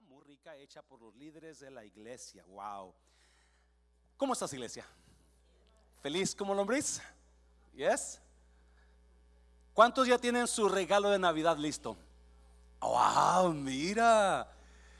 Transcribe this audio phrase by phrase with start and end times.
[0.00, 2.44] muy rica hecha por los líderes de la iglesia.
[2.48, 2.92] Wow.
[4.16, 4.84] ¿Cómo estás, iglesia?
[6.02, 7.00] ¿Feliz como lombriz?
[7.74, 8.20] ¿Yes?
[9.72, 11.96] ¿Cuántos ya tienen su regalo de Navidad listo?
[12.80, 14.48] Wow, mira.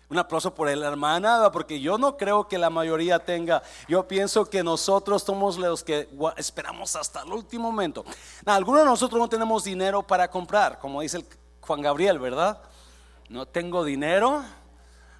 [0.08, 3.62] Un aplauso por la hermana, porque yo no creo que la mayoría tenga.
[3.88, 8.04] Yo pienso que nosotros somos los que esperamos hasta el último momento.
[8.46, 11.24] algunos de nosotros no tenemos dinero para comprar, como dice
[11.60, 12.62] Juan Gabriel, ¿verdad?
[13.28, 14.44] No tengo dinero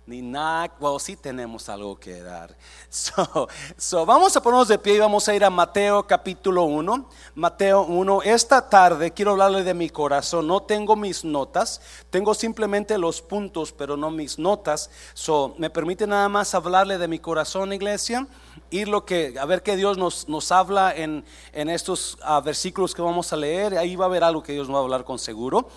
[0.07, 2.55] ni nada, bueno, sí tenemos algo que dar.
[3.77, 7.09] So, vamos a ponernos de pie y vamos a ir a Mateo capítulo 1.
[7.35, 10.47] Mateo 1, esta tarde quiero hablarle de mi corazón.
[10.47, 14.91] No tengo mis notas, tengo simplemente los puntos, pero no mis notas.
[15.15, 18.27] So, me permite nada más hablarle de mi corazón, iglesia,
[18.71, 22.95] y lo que, a ver qué Dios nos, nos habla en, en estos ah, versículos
[22.95, 23.79] que vamos a leer.
[23.79, 25.69] Ahí va a haber algo que Dios nos va a hablar con seguro.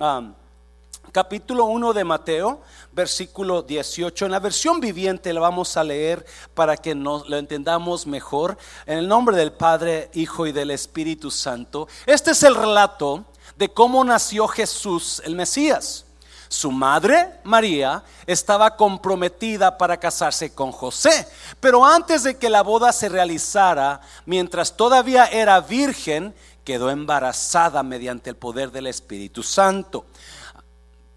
[0.00, 0.34] Um,
[1.12, 2.60] capítulo 1 de Mateo,
[2.92, 4.26] versículo 18.
[4.26, 6.24] En la versión viviente la vamos a leer
[6.54, 8.56] para que nos lo entendamos mejor.
[8.86, 11.88] En el nombre del Padre, Hijo y del Espíritu Santo.
[12.06, 13.24] Este es el relato
[13.56, 16.04] de cómo nació Jesús el Mesías.
[16.48, 21.26] Su madre, María, estaba comprometida para casarse con José,
[21.58, 26.32] pero antes de que la boda se realizara, mientras todavía era virgen,
[26.66, 30.04] quedó embarazada mediante el poder del Espíritu Santo.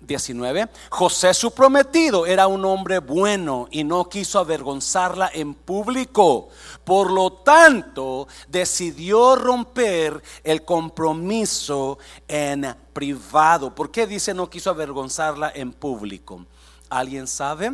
[0.01, 0.69] 19.
[0.89, 6.49] José su prometido era un hombre bueno y no quiso avergonzarla en público.
[6.83, 13.75] Por lo tanto, decidió romper el compromiso en privado.
[13.75, 16.45] ¿Por qué dice no quiso avergonzarla en público?
[16.89, 17.73] ¿Alguien sabe?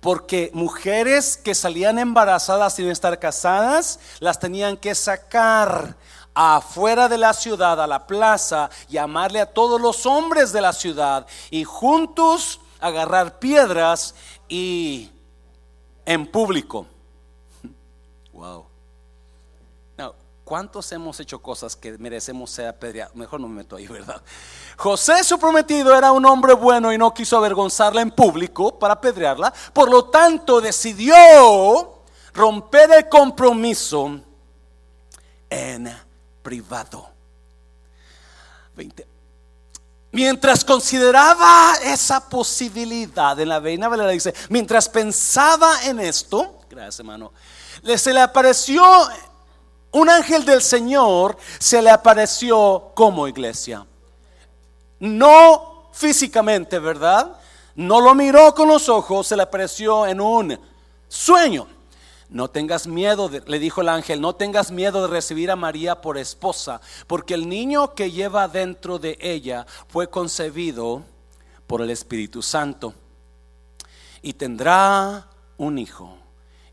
[0.00, 5.96] Porque mujeres que salían embarazadas sin estar casadas, las tenían que sacar
[6.38, 11.26] afuera de la ciudad, a la plaza, llamarle a todos los hombres de la ciudad
[11.50, 14.14] y juntos agarrar piedras
[14.48, 15.10] y
[16.06, 16.86] en público.
[18.32, 18.66] Wow.
[20.44, 23.14] ¿Cuántos hemos hecho cosas que merecemos ser apedreados?
[23.14, 24.22] Mejor no me meto ahí, ¿verdad?
[24.78, 29.52] José, su prometido, era un hombre bueno y no quiso avergonzarla en público para apedrearla.
[29.74, 32.02] Por lo tanto, decidió
[32.32, 34.20] romper el compromiso
[35.50, 36.07] en
[36.48, 37.06] privado.
[38.74, 39.06] 20.
[40.12, 47.34] Mientras consideraba esa posibilidad en la Reina dice, mientras pensaba en esto, gracias hermano,
[47.98, 48.82] se le apareció
[49.90, 53.86] un ángel del Señor, se le apareció como iglesia.
[55.00, 57.36] No físicamente, ¿verdad?
[57.74, 60.58] No lo miró con los ojos, se le apareció en un
[61.08, 61.68] sueño.
[62.30, 66.18] No tengas miedo, le dijo el ángel, no tengas miedo de recibir a María por
[66.18, 71.04] esposa, porque el niño que lleva dentro de ella fue concebido
[71.66, 72.92] por el Espíritu Santo.
[74.20, 76.18] Y tendrá un hijo,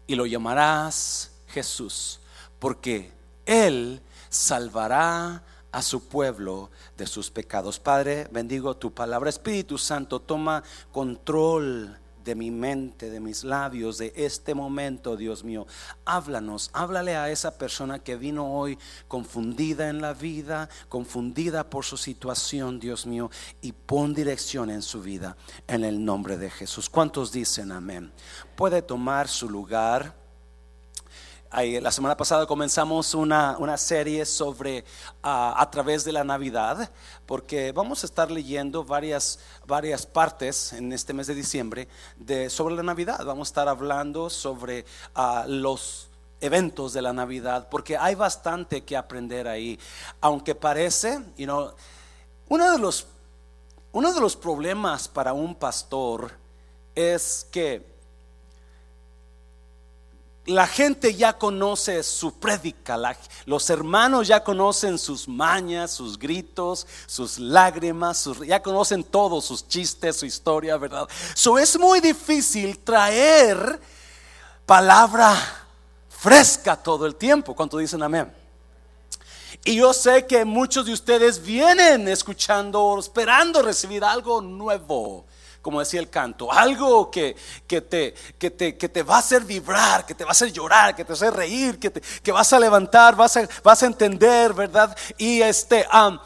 [0.07, 2.19] y lo llamarás Jesús,
[2.59, 3.13] porque
[3.45, 5.41] él salvará
[5.71, 7.79] a su pueblo de sus pecados.
[7.79, 9.29] Padre, bendigo tu palabra.
[9.29, 15.67] Espíritu Santo, toma control de mi mente, de mis labios, de este momento, Dios mío.
[16.03, 18.77] Háblanos, háblale a esa persona que vino hoy
[19.07, 23.29] confundida en la vida, confundida por su situación, Dios mío,
[23.61, 25.37] y pon dirección en su vida
[25.67, 26.89] en el nombre de Jesús.
[26.89, 28.11] ¿Cuántos dicen amén?
[28.55, 30.24] Puede tomar su lugar
[31.55, 34.83] la semana pasada comenzamos una, serie sobre
[35.23, 36.91] ah, a través de la Navidad,
[37.25, 42.75] porque vamos a estar leyendo varias, varias partes en este mes de diciembre de, sobre
[42.75, 43.23] la Navidad.
[43.23, 44.85] Vamos a estar hablando sobre
[45.15, 46.09] ah, los
[46.41, 49.79] eventos de la Navidad, porque hay bastante que aprender ahí.
[50.19, 51.71] Aunque parece, you know,
[52.49, 53.07] uno de los,
[53.93, 56.33] uno de los problemas para un pastor
[56.95, 57.94] es que
[60.45, 62.99] la gente ya conoce su prédica,
[63.45, 70.17] los hermanos ya conocen sus mañas, sus gritos, sus lágrimas, ya conocen todos sus chistes,
[70.17, 71.07] su historia, ¿verdad?
[71.33, 73.79] So es muy difícil traer
[74.65, 75.35] palabra
[76.09, 77.55] fresca todo el tiempo.
[77.55, 78.31] ¿Cuánto dicen amén?
[79.63, 85.25] Y yo sé que muchos de ustedes vienen escuchando, esperando recibir algo nuevo
[85.65, 87.35] como decía el canto, algo que,
[87.65, 90.53] que, te, que, te, que te va a hacer vibrar, que te va a hacer
[90.53, 93.47] llorar, que te va a hacer reír, que, te, que vas a levantar, vas a,
[93.63, 94.95] vas a entender, ¿verdad?
[95.17, 96.19] Y este, um,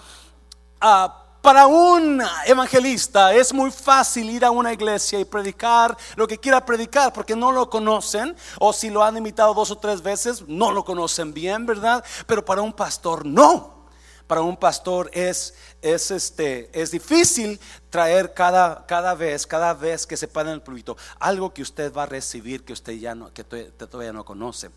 [1.41, 6.65] para un evangelista es muy fácil ir a una iglesia y predicar lo que quiera
[6.65, 10.69] predicar porque no lo conocen o si lo han imitado dos o tres veces no
[10.73, 12.03] lo conocen bien, ¿verdad?
[12.27, 13.87] Pero para un pastor no.
[14.27, 17.59] para un pastor es, es, este, es difícil
[17.89, 21.93] traer cada, cada vez, cada vez que se para en el púlpito, algo que usted
[21.93, 24.69] va a recibir que usted ya no, que todavía no conoce.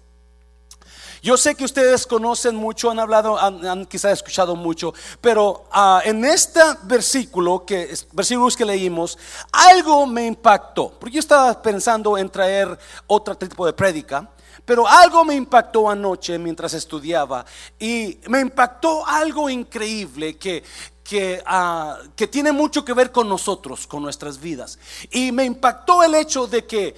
[1.22, 6.25] Yo sé que ustedes conocen mucho, han hablado, han, quizás escuchado mucho, pero ah, en
[6.25, 9.16] este versículo, que, versículos que leímos,
[9.52, 12.76] algo me impactó, porque yo estaba pensando en traer
[13.06, 14.28] otro tipo de prédica,
[14.64, 17.44] pero algo me impactó anoche mientras estudiaba
[17.78, 20.62] y me impactó algo increíble que,
[21.04, 24.78] que, ah, que, tiene mucho que ver con nosotros, con nuestras vidas.
[25.10, 26.94] Y me impactó el hecho de que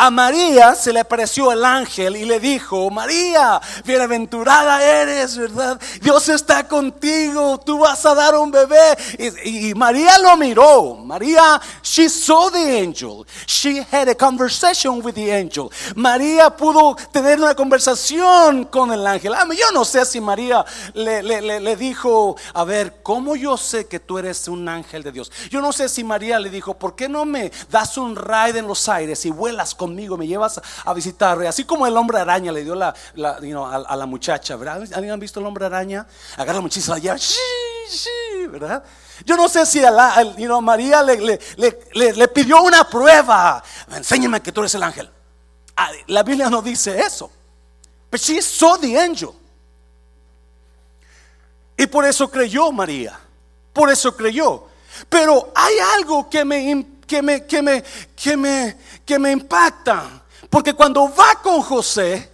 [0.00, 5.80] a María se le apareció el ángel y le dijo, María, bienaventurada eres, ¿verdad?
[6.00, 8.96] Dios está contigo, tú vas a dar un bebé.
[9.44, 10.94] Y, María lo miró.
[10.94, 13.26] María, she saw the angel.
[13.46, 15.68] She had a conversation with the angel.
[15.96, 19.34] María pudo tener una conversación con el ángel.
[19.34, 20.64] Ah, yo no sé si María
[20.94, 25.32] le, le dijo, a ver, ¿cómo yo sé que tú eres un ángel de Dios?
[25.50, 28.68] Yo no sé si María le dijo, ¿por qué no me das un ride en
[28.68, 31.40] los aires y vuelas con conmigo, me llevas a visitar.
[31.46, 34.82] Así como el hombre araña le dio la, a, la muchacha, ¿verdad?
[34.94, 36.06] ¿Alguien han visto el hombre araña?
[36.36, 37.16] Agarra muchísimo allá,
[38.50, 38.84] ¿verdad?
[39.24, 39.90] Yo no sé si a
[40.60, 43.62] María le, le, pidió una prueba.
[43.90, 45.10] Enséñame que tú eres el ángel.
[45.76, 47.30] Ah, la Biblia no dice eso.
[48.10, 49.30] Pero she saw the angel.
[51.76, 53.18] Y por eso creyó María.
[53.72, 54.66] Por eso creyó.
[55.08, 56.70] Pero hay algo que me
[57.08, 57.82] que me, que me,
[58.14, 60.22] que me, que me impacta.
[60.48, 62.30] Porque cuando va con José,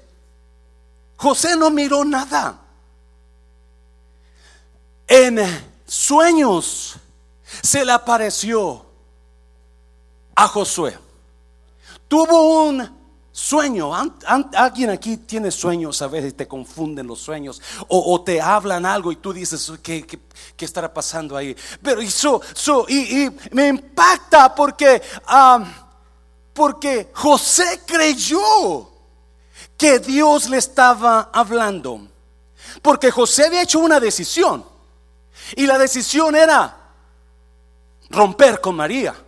[1.17, 2.61] José no miró nada.
[5.07, 5.39] En
[5.87, 6.97] sueños
[7.63, 8.85] se le apareció
[10.35, 10.99] a Josué.
[12.09, 13.04] Tuvo un
[13.35, 13.91] sueño.
[14.55, 19.17] Alguien aquí tiene sueños, a veces te confunden los sueños o, te hablan algo y
[19.17, 21.55] tú dices, ¿qué, qué, estará pasando ahí?
[21.83, 22.41] Pero eso
[22.89, 25.03] y, me impacta porque,
[26.53, 28.89] porque José creyó
[29.77, 32.07] que Dios le estaba hablando.
[32.81, 34.65] Porque José había hecho una decisión
[35.57, 36.77] y la decisión era
[38.11, 39.24] romper con María.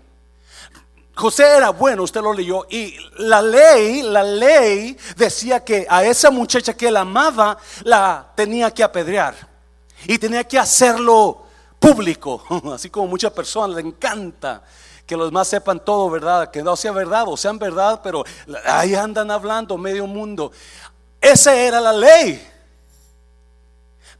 [1.16, 6.30] José era bueno, usted lo leyó, y la ley, la ley decía que a esa
[6.30, 9.34] muchacha que él amaba la tenía que apedrear
[10.04, 11.46] y tenía que hacerlo
[11.78, 12.42] público,
[12.74, 14.62] así como muchas personas le encanta
[15.06, 16.50] que los demás sepan todo, ¿verdad?
[16.50, 18.22] Que no sea verdad o sean verdad, pero
[18.66, 20.52] ahí andan hablando medio mundo.
[21.18, 22.46] Esa era la ley.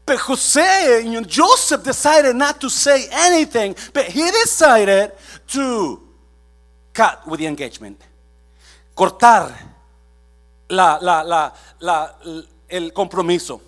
[0.03, 5.11] Pero José, Joseph decided not to say anything, but he decided
[5.53, 6.06] to
[6.97, 8.01] cut with the engagement.
[8.95, 9.53] Cortar
[10.69, 11.53] la,
[12.67, 13.61] el compromiso.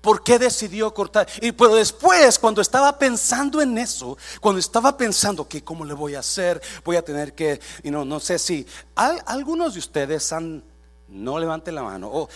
[0.00, 1.28] ¿Por qué decidió cortar?
[1.42, 6.14] Y pero después, cuando estaba pensando en eso, cuando estaba pensando que cómo le voy
[6.14, 10.64] a hacer, voy a tener que, y no, no sé si algunos de ustedes han,
[11.08, 12.28] no levante la mano, o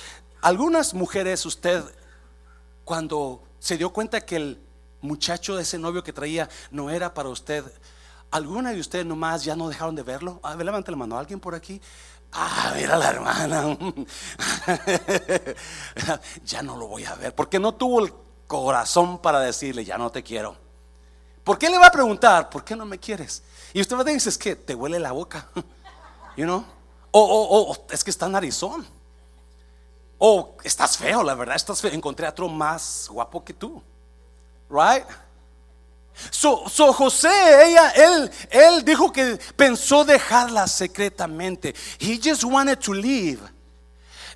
[0.43, 1.83] algunas mujeres, usted,
[2.85, 4.61] cuando se dio cuenta que el
[5.01, 7.65] muchacho de ese novio que traía no era para usted,
[8.35, 10.41] ¿Alguna de ustedes nomás ya no dejaron de verlo?
[10.43, 11.17] A ver, levante la mano.
[11.17, 11.81] ¿Alguien por aquí?
[12.33, 13.79] Ah, mira la hermana.
[16.45, 17.33] ya no lo voy a ver.
[17.33, 18.13] Porque no tuvo el
[18.49, 20.57] corazón para decirle, ya no te quiero.
[21.45, 22.51] ¿Por qué le va a preguntar?
[22.51, 23.45] ¿Por qué no me quieres?
[23.73, 25.49] Y usted va a decir, es que te huele la boca.
[26.37, 26.65] You know?
[27.13, 28.85] O, es que está narizón.
[30.19, 31.93] O estás feo, la verdad, estás feo.
[31.93, 33.81] Encontré a otro más guapo que tú.
[34.69, 35.07] Right?
[36.31, 37.29] So, José,
[37.67, 41.75] ella, él, él dijo que pensó dejarla secretamente.
[41.99, 43.41] He just wanted to leave.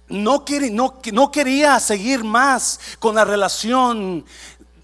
[0.08, 4.24] No, quería, no, no quería seguir más con la relación.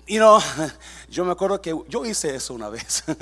[0.06, 0.38] You know,
[1.08, 3.04] yo me acuerdo que yo hice eso una vez.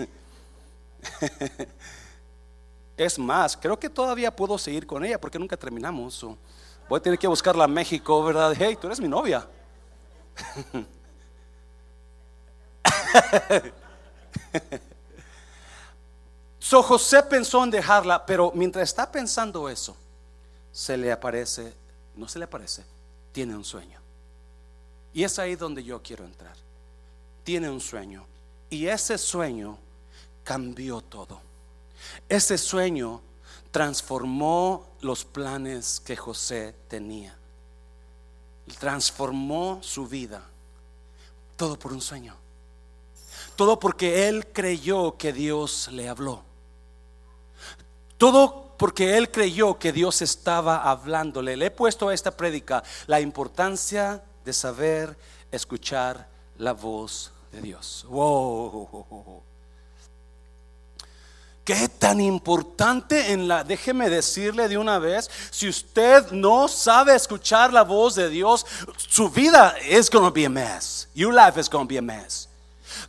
[2.96, 6.24] Es más, creo que todavía puedo seguir con ella porque nunca terminamos.
[6.88, 8.54] Voy a tener que buscarla a México, ¿verdad?
[8.56, 9.48] Hey, tú eres mi novia.
[16.58, 19.96] so José pensó en dejarla, pero mientras está pensando eso,
[20.70, 21.74] se le aparece,
[22.16, 22.84] no se le aparece,
[23.32, 24.00] tiene un sueño.
[25.12, 26.56] Y es ahí donde yo quiero entrar.
[27.44, 28.26] Tiene un sueño.
[28.70, 29.78] Y ese sueño
[30.42, 31.40] cambió todo.
[32.28, 33.20] Ese sueño
[33.70, 37.36] transformó los planes que José tenía.
[38.78, 40.42] Transformó su vida.
[41.56, 42.41] Todo por un sueño.
[43.62, 46.42] Todo porque él creyó que Dios le habló.
[48.18, 51.56] Todo porque él creyó que Dios estaba hablándole.
[51.56, 55.16] Le he puesto a esta prédica la importancia de saber
[55.52, 56.28] escuchar
[56.58, 58.04] la voz de Dios.
[58.08, 59.44] Wow.
[61.64, 67.72] ¿Qué tan importante en la, déjeme decirle de una vez, si usted no sabe escuchar
[67.72, 68.66] la voz de Dios,
[68.96, 71.08] su vida es going to be a mess.
[71.14, 72.48] Your life is going to be a mess.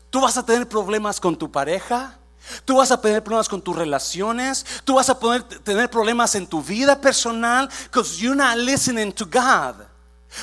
[0.10, 2.18] Tú vas a tener problemas con tu pareja,
[2.66, 4.66] Tú vas a tener problemas con tus relaciones.
[4.84, 9.26] Tú vas a poder tener problemas en tu vida personal because you're not listening to
[9.26, 9.86] God.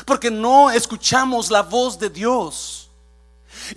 [0.07, 2.89] Porque no escuchamos la voz de Dios.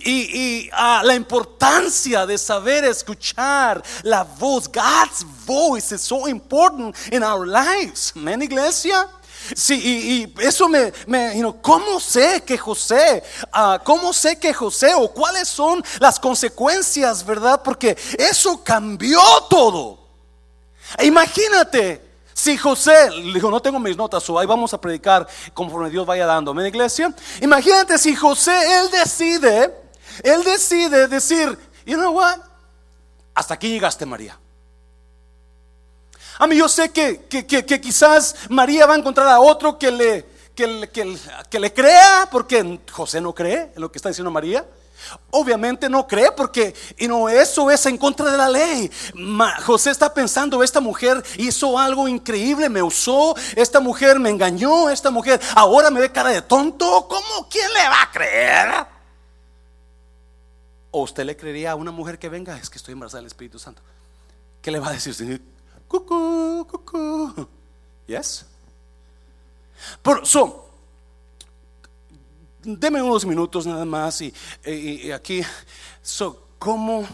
[0.00, 4.68] Y, ah, la importancia de saber escuchar la voz.
[4.68, 8.12] God's voice is so important in our lives.
[8.14, 9.08] ¿Men, iglesia?
[9.54, 13.22] Sí, y, eso me, me ¿cómo sé que José,
[13.54, 17.60] uh, cómo sé que José o cuáles son las consecuencias, verdad?
[17.62, 19.20] Porque eso cambió
[19.50, 19.98] todo.
[21.02, 22.00] Imagínate
[22.32, 26.26] si José, dijo, no tengo mis notas, o ahí vamos a predicar conforme Dios vaya
[26.26, 27.14] dando, ¿me iglesia?
[27.40, 29.72] Imagínate si José, él decide,
[30.22, 32.40] él decide decir, you know what?
[33.34, 34.38] Hasta aquí llegaste, María.
[36.44, 37.26] A mí yo sé que,
[37.80, 43.34] quizás María va a encontrar a otro que le, que, le crea, porque José no
[43.34, 44.62] cree en lo que está diciendo María.
[45.30, 48.90] Obviamente no cree porque y no, eso es en contra de la ley.
[49.64, 55.10] José está pensando, esta mujer hizo algo increíble, me usó, esta mujer me engañó, esta
[55.10, 57.08] mujer ahora me ve cara de tonto.
[57.08, 57.48] ¿Cómo?
[57.48, 58.86] ¿Quién le va a creer?
[60.90, 62.54] ¿O usted le creería a una mujer que venga?
[62.58, 63.80] Es que estoy embarazada del Espíritu Santo.
[64.60, 65.53] ¿Qué le va a decir?
[65.94, 67.46] Cucú, cucú.
[68.08, 68.44] Yes.
[70.02, 70.68] Por, so,
[72.64, 75.42] deme unos minutos nada más y, aquí,
[76.02, 77.06] so, ¿cómo,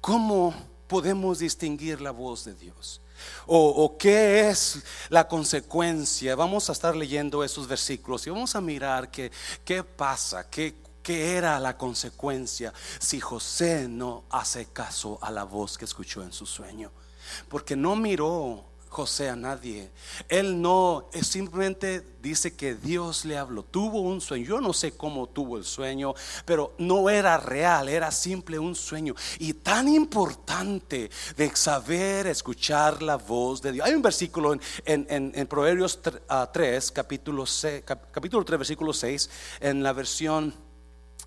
[0.00, 0.54] ¿cómo
[0.86, 3.02] podemos distinguir la voz de Dios?
[3.46, 6.34] O, qué es la consecuencia.
[6.34, 9.30] Vamos a estar leyendo esos versículos y vamos a mirar qué,
[9.66, 15.76] qué pasa, qué, qué era la consecuencia si José no hace caso a la voz
[15.76, 16.90] que escuchó en su sueño.
[17.48, 18.64] Porque no miró
[18.96, 19.90] José a nadie.
[20.26, 23.62] Él no, simplemente dice que Dios le habló.
[23.62, 24.46] Tuvo un sueño.
[24.46, 26.14] Yo no sé cómo tuvo el sueño,
[26.46, 29.14] pero no era real, era simple un sueño.
[29.38, 33.86] Y tan importante de saber escuchar la voz de Dios.
[33.86, 34.56] Hay un versículo
[34.86, 36.50] en, Proverbios 3, ah,
[36.94, 37.44] capítulo,
[38.10, 39.30] capítulo 3, versículo 6,
[39.60, 40.54] en la versión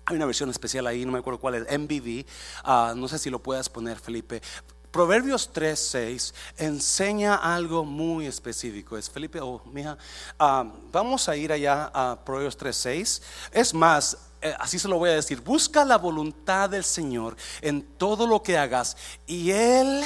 [0.06, 2.26] hay una versión especial ahí, no me acuerdo cuál es, MVV.
[2.64, 4.42] Ah, no sé si lo puedas poner, Felipe.
[4.90, 8.96] Proverbios 3:6 enseña algo muy específico.
[8.96, 9.96] Es Felipe, oh, mija,
[10.38, 13.22] ah, vamos a ir allá a Proverbios 3:6.
[13.52, 15.40] Es más, eh, así se lo voy a decir.
[15.40, 20.02] Busca la voluntad del Señor en todo lo que hagas y Él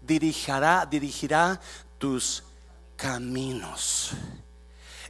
[0.00, 1.60] dirigirá, dirigirá
[1.98, 2.44] tus
[2.96, 4.12] caminos.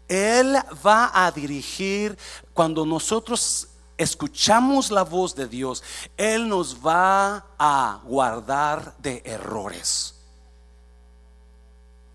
[0.08, 2.18] Él va a dirigir
[2.52, 3.68] cuando nosotros
[4.00, 5.82] escuchamos la voz de Dios,
[6.16, 10.14] Él nos va a guardar de errores.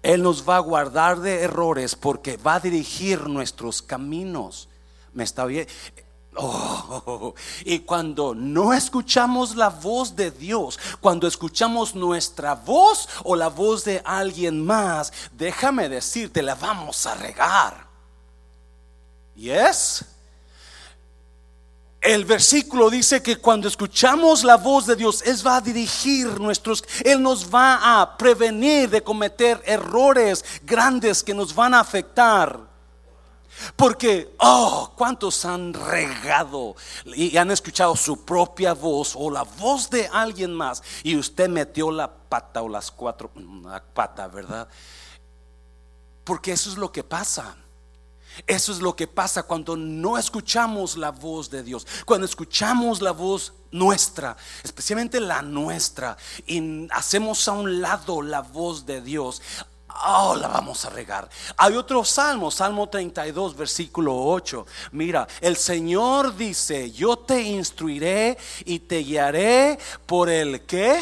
[0.01, 4.67] Él nos va a guardar de errores porque va a dirigir nuestros caminos.
[5.13, 5.67] ¿Me está bien?
[6.37, 13.47] Oh, y cuando no escuchamos la voz de Dios, cuando escuchamos nuestra voz o la
[13.47, 17.87] voz de alguien más, déjame decirte, la vamos a regar.
[19.35, 20.05] ¿Yes?
[22.05, 26.83] El versículo dice que cuando escuchamos la voz de Dios, Él va a dirigir nuestros,
[27.03, 32.59] Él nos va a prevenir de cometer errores grandes que nos van a afectar.
[33.75, 40.07] Porque, oh, ¿cuántos han regado y han escuchado su propia voz o la voz de
[40.11, 43.31] alguien más y usted metió la pata o las cuatro,
[43.63, 44.67] la pata, ¿verdad?
[46.23, 47.55] Porque eso es lo que pasa.
[48.47, 53.11] Eso es lo que pasa cuando no escuchamos la voz de Dios, cuando escuchamos la
[53.11, 59.41] voz nuestra, especialmente la nuestra, y hacemos a un lado la voz de Dios.
[60.07, 61.29] Oh, la vamos a regar.
[61.55, 64.65] Hay otro salmo, Salmo 32, versículo 8.
[64.91, 70.99] Mira, el Señor dice, yo te instruiré y te guiaré por el que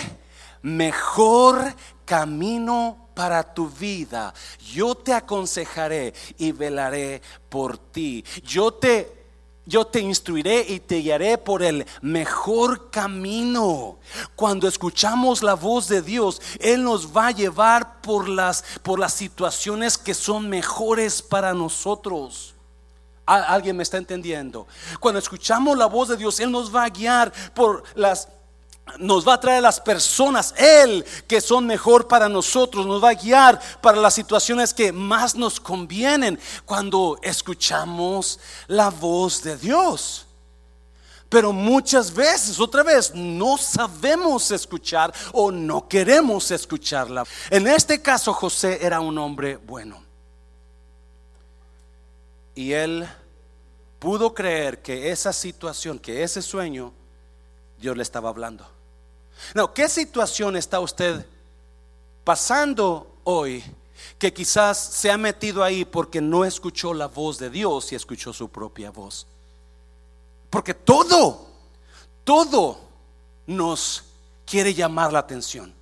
[0.61, 1.73] mejor
[2.05, 4.33] camino para tu vida.
[4.73, 8.23] Yo te aconsejaré y velaré por ti.
[8.43, 9.23] Yo te
[9.65, 13.97] yo te instruiré y te guiaré por el mejor camino.
[14.35, 19.13] Cuando escuchamos la voz de Dios, Él nos va a llevar por las, por las
[19.13, 22.55] situaciones que son mejores para nosotros.
[23.25, 24.67] ¿Alguien me está entendiendo?
[24.99, 28.27] Cuando escuchamos la voz de Dios, Él nos va a guiar por las
[28.99, 33.15] nos va a traer las personas, Él, que son mejor para nosotros, nos va a
[33.15, 40.27] guiar para las situaciones que más nos convienen cuando escuchamos la voz de Dios.
[41.29, 47.23] Pero muchas veces, otra vez, no sabemos escuchar o no queremos escucharla.
[47.49, 50.03] En este caso, José era un hombre bueno.
[52.53, 53.07] Y él
[53.97, 56.93] pudo creer que esa situación, que ese sueño,
[57.79, 58.72] Dios le estaba hablando.
[59.53, 61.25] No, ¿qué situación está usted
[62.23, 63.63] pasando hoy
[64.17, 68.33] que quizás se ha metido ahí porque no escuchó la voz de Dios y escuchó
[68.33, 69.27] su propia voz?
[70.49, 71.47] Porque todo,
[72.23, 72.79] todo
[73.47, 74.03] nos
[74.45, 75.73] quiere llamar la atención.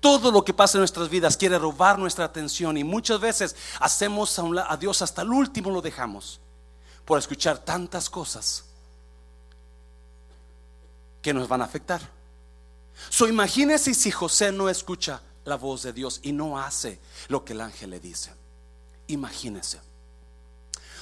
[0.00, 4.38] Todo lo que pasa en nuestras vidas quiere robar nuestra atención y muchas veces hacemos
[4.38, 6.40] a, Dios hasta el último lo dejamos
[7.04, 8.64] por escuchar tantas cosas
[11.22, 12.13] que nos van a afectar.
[13.08, 17.52] So imagínese si José no escucha la voz de Dios y no hace lo que
[17.52, 18.32] el ángel le dice.
[19.08, 19.80] Imagínese.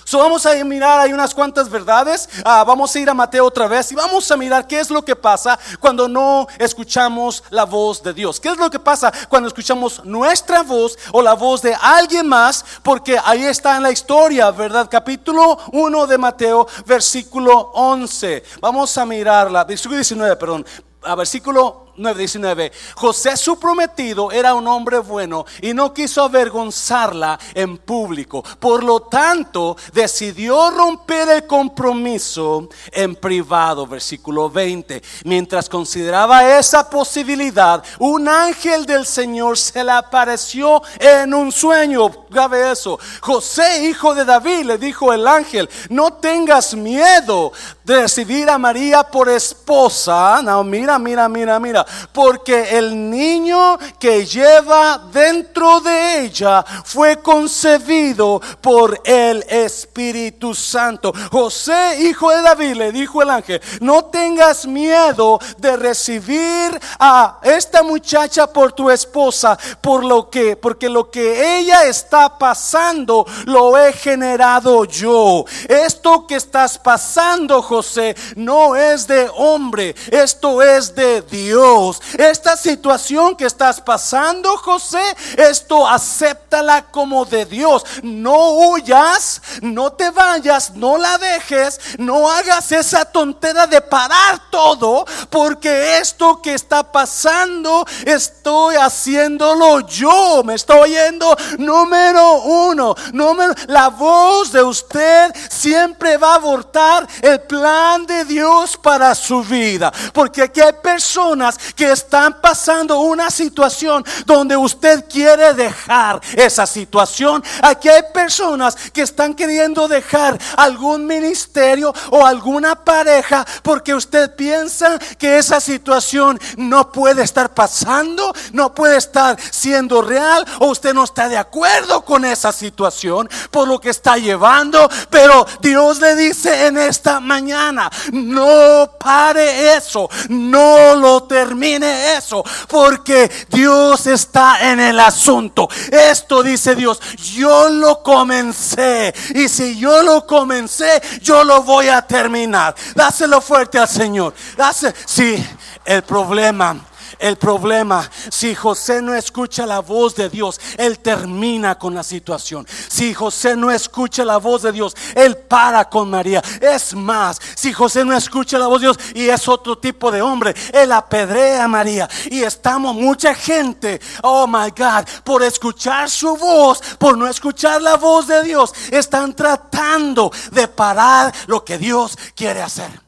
[0.04, 2.28] So vamos a mirar, hay unas cuantas verdades.
[2.44, 5.04] Ah, vamos a ir a Mateo otra vez y vamos a mirar qué es lo
[5.04, 8.40] que pasa cuando no escuchamos la voz de Dios.
[8.40, 12.64] ¿Qué es lo que pasa cuando escuchamos nuestra voz o la voz de alguien más?
[12.82, 14.88] Porque ahí está en la historia, ¿verdad?
[14.90, 18.42] Capítulo 1 de Mateo, versículo 11.
[18.60, 20.66] Vamos a mirarla, versículo 19, perdón.
[21.04, 27.78] A versículo 9:19, José su prometido era un hombre bueno y no quiso avergonzarla en
[27.78, 28.42] público.
[28.58, 33.86] Por lo tanto, decidió romper el compromiso en privado.
[33.86, 35.02] Versículo 20.
[35.24, 42.10] Mientras consideraba esa posibilidad, un ángel del Señor se le apareció en un sueño.
[42.30, 42.98] Grave eso.
[43.20, 47.52] José, hijo de David, le dijo el ángel, no tengas miedo
[47.84, 50.40] de recibir a María por esposa.
[50.42, 51.81] No, mira, mira, mira, mira
[52.12, 61.12] porque el niño que lleva dentro de ella fue concebido por el Espíritu Santo.
[61.30, 67.82] José, hijo de David, le dijo el ángel, no tengas miedo de recibir a esta
[67.82, 73.92] muchacha por tu esposa, por lo que, porque lo que ella está pasando lo he
[73.92, 75.44] generado yo.
[75.68, 81.71] Esto que estás pasando, José, no es de hombre, esto es de Dios.
[82.18, 85.02] Esta situación que estás pasando, José,
[85.38, 87.84] esto acéptala como de Dios.
[88.02, 95.06] No huyas, no te vayas, no la dejes, no hagas esa tontera de parar todo,
[95.30, 100.42] porque esto que está pasando, estoy haciéndolo yo.
[100.44, 102.94] Me estoy oyendo número uno.
[103.12, 109.42] Número, la voz de usted siempre va a abortar el plan de Dios para su
[109.42, 109.92] vida.
[110.12, 117.42] Porque aquí hay personas que están pasando una situación donde usted quiere dejar esa situación.
[117.62, 124.98] Aquí hay personas que están queriendo dejar algún ministerio o alguna pareja porque usted piensa
[125.18, 131.04] que esa situación no puede estar pasando, no puede estar siendo real o usted no
[131.04, 134.88] está de acuerdo con esa situación por lo que está llevando.
[135.10, 142.42] Pero Dios le dice en esta mañana, no pare eso, no lo termine termine eso,
[142.66, 145.68] porque Dios está en el asunto.
[145.90, 146.98] Esto dice Dios,
[147.34, 152.74] yo lo comencé y si yo lo comencé, yo lo voy a terminar.
[152.94, 154.32] Dáselo fuerte al Señor.
[154.56, 155.46] Dáselo, sí,
[155.84, 158.08] el problema el problema.
[158.30, 162.66] Si José no escucha la voz de Dios, él termina con la situación.
[162.88, 166.42] Si José no escucha la voz de Dios, él para con María.
[166.60, 170.22] Es más, si José no escucha la voz de Dios y es otro tipo de
[170.22, 172.08] hombre, él apedrea a María.
[172.30, 177.96] Y estamos mucha gente, oh my God, por escuchar su voz, por no escuchar la
[177.96, 183.01] voz de Dios, están tratando de parar lo que Dios quiere hacer.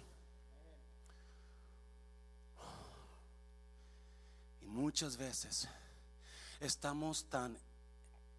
[4.85, 5.67] Muchas veces
[6.61, 7.57] estamos tan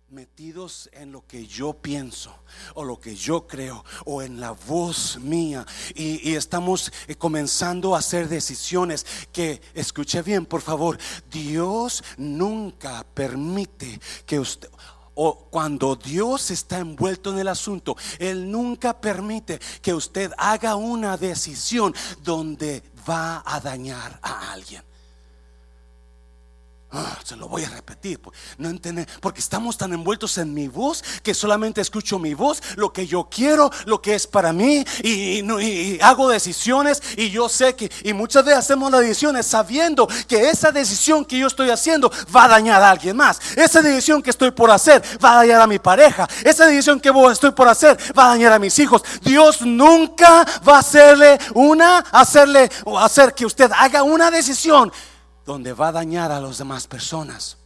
[0.10, 2.36] metidos en lo que yo pienso
[2.76, 7.98] o lo que yo creo o en la voz mía y, estamos eh, comenzando a
[7.98, 11.00] hacer decisiones que, escuche bien por favor,
[11.32, 14.70] Dios nunca permite que usted...
[15.16, 21.18] O cuando Dios está envuelto en el asunto, Él nunca permite que usted haga una
[21.18, 24.84] decisión donde va a dañar a alguien.
[26.91, 28.19] Ah, se lo voy a repetir.
[28.60, 33.06] Entender, porque estamos tan envueltos en mi voz que solamente escucho mi voz, lo que
[33.06, 37.02] yo quiero, lo que es para mí, y, hago decisiones.
[37.17, 41.38] Y yo sé que, y muchas veces hacemos las decisiones sabiendo que esa decisión que
[41.38, 43.41] yo estoy haciendo va a dañar a alguien más.
[43.56, 46.28] Esa decisión que estoy por hacer va a dañar a mi pareja.
[46.43, 49.04] Esa decisión que estoy por hacer va a dañar a mis hijos.
[49.21, 54.91] Dios nunca va a hacerle una, hacerle o hacer que usted haga una decisión
[55.46, 57.58] donde va a dañar a las demás personas.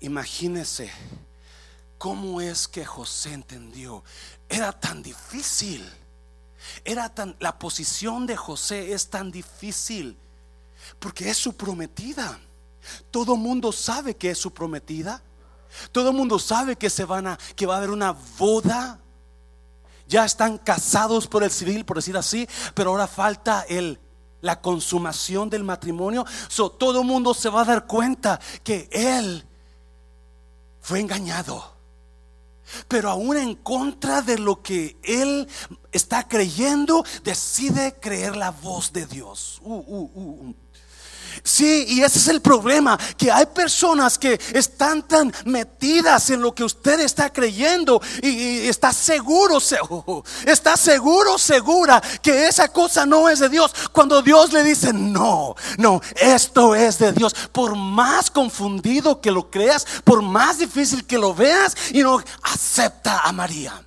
[0.00, 0.90] Imagínese
[1.98, 4.04] cómo es que José entendió.
[4.48, 5.88] Era tan difícil.
[6.84, 10.16] Era tan la posición de José es tan difícil
[10.98, 12.38] porque es su prometida.
[13.10, 15.22] Todo mundo sabe que es su prometida.
[15.92, 19.00] Todo mundo sabe que se van a que va a haber una boda
[20.08, 24.00] ya están casados por el civil, por decir así, pero ahora falta el
[24.40, 26.24] la consumación del matrimonio.
[26.48, 29.44] So, todo mundo se va a dar cuenta que él
[30.80, 31.76] fue engañado.
[32.86, 35.48] Pero aún en contra de lo que él
[35.90, 39.58] está creyendo, decide creer la voz de Dios.
[39.62, 40.54] Uh, uh, uh,
[41.42, 46.54] Sí, y ese es el problema, que hay personas que están tan metidas en lo
[46.54, 49.58] que usted está creyendo y, está seguro,
[50.46, 53.72] está seguro, segura que esa cosa no es de Dios.
[53.92, 57.34] Cuando Dios le dice, no, no, esto es de Dios.
[57.52, 63.20] Por más confundido que lo creas, por más difícil que lo veas, y no acepta
[63.20, 63.84] a María.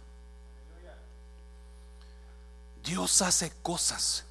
[2.84, 4.26] Dios hace cosas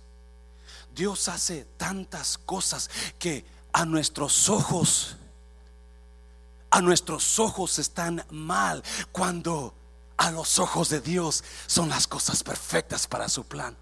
[1.00, 5.16] Dios hace tantas cosas que a nuestros ojos,
[6.70, 9.74] a nuestros ojos están mal cuando
[10.18, 13.74] a los ojos de Dios son las cosas perfectas para su plan.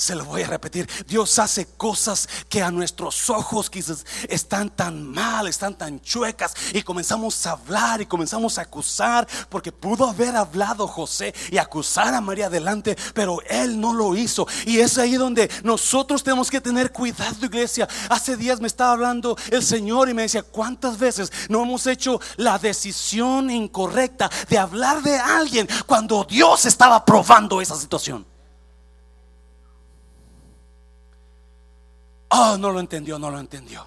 [0.00, 0.88] Se lo voy a repetir.
[1.06, 6.54] Dios hace cosas que a nuestros ojos quizás están tan mal, están tan chuecas.
[6.72, 9.28] Y comenzamos a hablar y comenzamos a acusar.
[9.50, 14.48] Porque pudo haber hablado José y acusar a María adelante, pero él no lo hizo.
[14.64, 17.86] Y es ahí donde nosotros tenemos que tener cuidado, iglesia.
[18.08, 22.18] Hace días me estaba hablando el Señor y me decía, ¿cuántas veces no hemos hecho
[22.38, 28.39] la decisión incorrecta de hablar de alguien cuando Dios estaba probando esa situación?
[32.30, 33.84] Oh, no lo entendió, no lo entendió.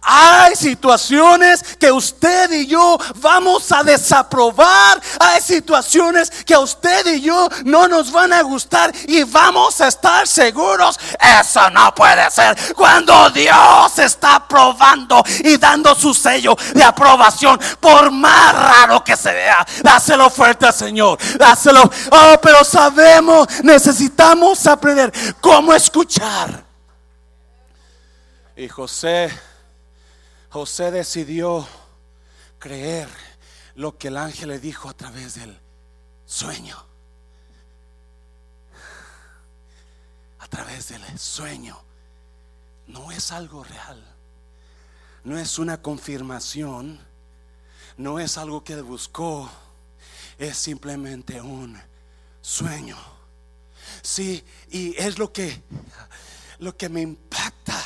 [0.00, 5.00] Hay situaciones que usted y yo vamos a desaprobar.
[5.20, 10.26] Hay situaciones que usted y yo no nos van a gustar y vamos a estar
[10.26, 10.98] seguros.
[11.40, 12.74] Eso no puede ser.
[12.74, 19.32] Cuando Dios está probando y dando su sello de aprobación, por más raro que se
[19.32, 21.18] vea, dáselo fuerte al Señor.
[21.38, 21.82] Dáselo.
[22.10, 26.71] Oh, pero sabemos, necesitamos aprender cómo escuchar.
[28.54, 29.30] Y José,
[30.50, 31.66] José decidió
[32.58, 33.08] creer
[33.74, 35.58] lo que el ángel le dijo a través del
[36.26, 36.76] sueño.
[40.38, 41.82] A través del sueño.
[42.86, 44.04] No es algo real.
[45.24, 47.00] No es una confirmación.
[47.96, 49.50] No es algo que buscó.
[50.38, 51.80] Es simplemente un
[52.42, 52.98] sueño.
[54.02, 55.62] Sí, y es lo que
[56.58, 57.82] lo que me impacta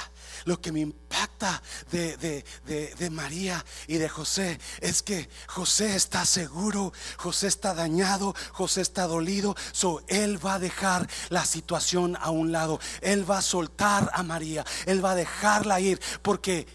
[0.47, 7.49] lo que me impacta de, María y de José es que José está seguro, José
[7.49, 9.57] está dañado, José está dolido.
[9.73, 12.79] So, él va a dejar la situación a un lado.
[13.01, 14.65] Él va a soltar a María.
[14.87, 16.67] Él va a dejarla ir porque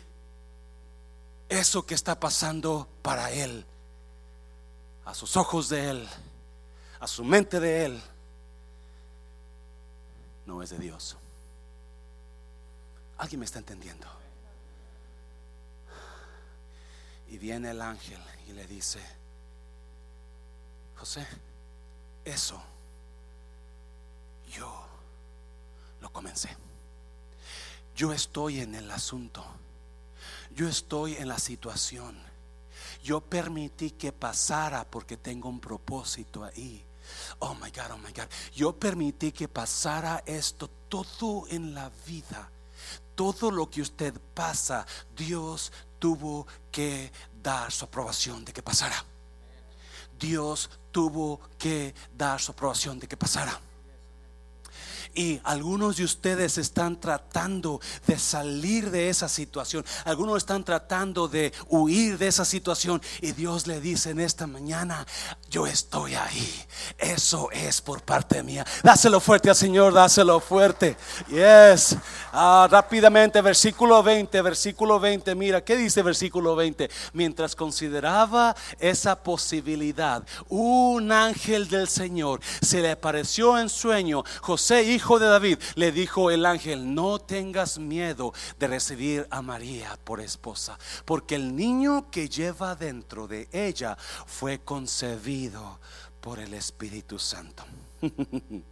[1.48, 3.66] eso que está pasando para él,
[5.06, 6.10] a sus ojos de él,
[7.00, 8.02] a su mente de él,
[10.46, 11.18] no es de Dios.
[13.22, 14.08] ¿Alguien me está entendiendo?
[17.28, 19.00] Y viene el ángel y le dice,
[20.98, 21.28] José,
[22.26, 22.60] eso
[24.52, 24.88] yo
[26.02, 26.50] lo comencé.
[27.96, 29.46] Yo estoy en el asunto.
[30.56, 32.20] Yo estoy en la situación.
[33.04, 36.84] Yo permití que pasara porque tengo un propósito ahí.
[37.38, 38.28] Oh my God, oh my God.
[38.56, 42.50] Yo permití que pasara esto todo en la vida
[43.22, 44.84] todo lo que usted pasa,
[45.16, 47.12] Dios tuvo que
[47.44, 49.06] dar su aprobación de que pasara.
[50.20, 53.60] Dios tuvo que dar su aprobación de que pasara.
[55.14, 59.86] Y algunos de ustedes están tratando de salir de esa situación.
[60.06, 63.02] Algunos están tratando de huir de esa situación.
[63.22, 65.06] Y Dios le dice en esta mañana,
[65.50, 66.66] yo estoy ahí.
[66.98, 68.66] Eso es por parte mía.
[68.84, 70.96] Dáselo fuerte al Señor, dáselo fuerte.
[71.28, 71.98] Yes.
[72.32, 75.36] Ah, rápidamente, versículo 20, versículo 20.
[75.36, 76.90] Mira, ¿qué dice versículo 20?
[77.14, 84.24] Mientras consideraba esa posibilidad, un ángel del Señor se le apareció en sueño.
[84.42, 89.98] José, hijo de David, le dijo el ángel, no tengas miedo de recibir a María
[90.04, 95.80] por esposa, porque el niño que lleva dentro de ella fue concebido
[96.22, 97.66] por el Espíritu Santo.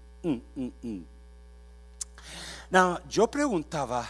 [2.69, 4.07] no, yo preguntaba,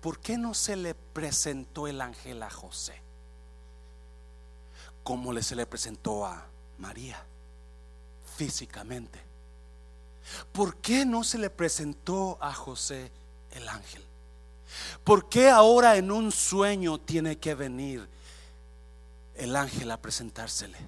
[0.00, 3.00] ¿por qué no se le presentó el ángel a José?
[5.04, 6.46] Como le se le presentó a
[6.78, 7.22] María
[8.36, 9.27] físicamente.
[10.52, 13.10] ¿Por qué no se le presentó a José
[13.52, 14.02] el ángel?
[15.04, 18.06] ¿Por qué ahora en un sueño tiene que venir
[19.34, 20.78] el ángel a presentársele?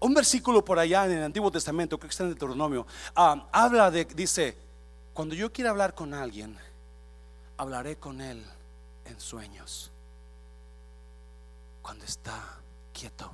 [0.00, 3.90] Un versículo por allá en el Antiguo Testamento, creo que está en Deuteronomio, ah, habla
[3.90, 4.56] de, dice,
[5.12, 6.56] cuando yo quiera hablar con alguien,
[7.56, 8.44] hablaré con él
[9.04, 9.90] en sueños,
[11.82, 12.58] cuando está
[12.92, 13.30] quieto,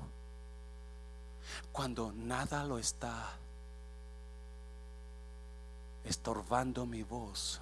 [1.72, 3.36] cuando nada lo está
[6.04, 7.60] estorbando mi voz.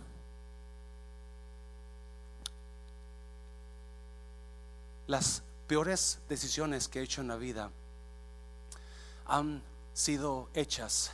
[5.06, 7.70] Las peores decisiones que he hecho en la vida
[9.26, 9.62] han
[9.94, 11.12] sido hechas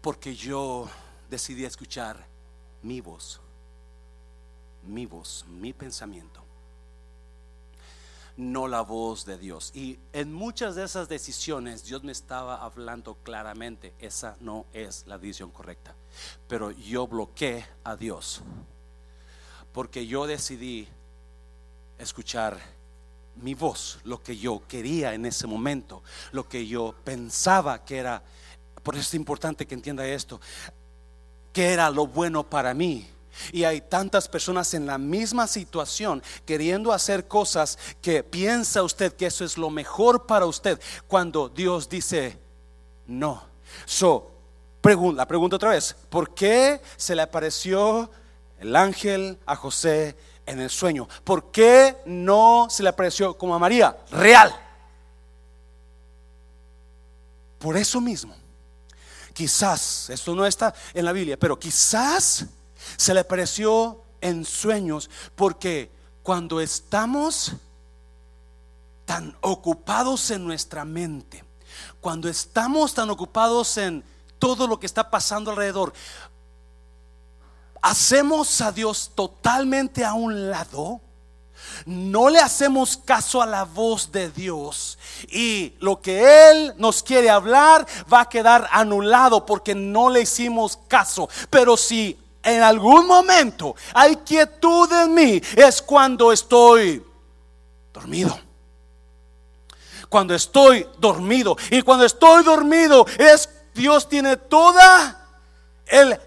[0.00, 0.88] porque yo
[1.30, 2.26] decidí escuchar
[2.82, 3.40] mi voz,
[4.82, 6.42] mi voz, mi pensamiento,
[8.42, 9.70] no la voz de Dios.
[9.74, 15.18] Y en muchas de esas decisiones Dios me estaba hablando claramente, esa no es la
[15.18, 15.94] decisión correcta.
[16.48, 18.42] Pero yo bloqueé a Dios
[19.72, 20.86] porque yo decidí
[21.98, 22.58] escuchar
[23.36, 26.02] mi voz, lo que yo quería en ese momento,
[26.32, 28.22] lo que yo pensaba que era,
[28.82, 30.40] por eso es importante que entienda esto,
[31.52, 33.08] que era lo bueno para mí.
[33.52, 39.26] Y hay tantas personas en la misma situación queriendo hacer cosas que piensa usted que
[39.26, 42.38] eso es lo mejor para usted cuando Dios dice
[43.06, 43.42] no.
[43.84, 44.30] So,
[44.82, 48.10] la pregunta otra vez, ¿por qué se le apareció
[48.62, 50.16] el ángel a José
[50.46, 51.08] en el sueño.
[51.24, 53.96] ¿Por qué no se le apareció como a María?
[54.10, 54.54] Real.
[57.58, 58.34] Por eso mismo,
[59.32, 62.44] quizás, esto no está en la Biblia, pero quizás
[62.96, 65.90] se le apareció en sueños porque
[66.22, 67.52] cuando estamos
[69.04, 71.44] tan ocupados en nuestra mente,
[72.00, 74.04] cuando estamos tan ocupados en
[74.38, 75.92] todo lo que está pasando alrededor,
[77.80, 81.00] hacemos a Dios totalmente a un lado,
[81.86, 87.30] no le hacemos caso a la voz de Dios y lo que Él nos quiere
[87.30, 91.28] hablar va a quedar anulado porque no le hicimos caso.
[91.50, 97.04] Pero si en algún momento hay quietud en mí, es cuando estoy
[97.92, 98.38] dormido.
[100.08, 101.56] Cuando estoy dormido.
[101.70, 105.18] Y cuando estoy dormido es Dios tiene toda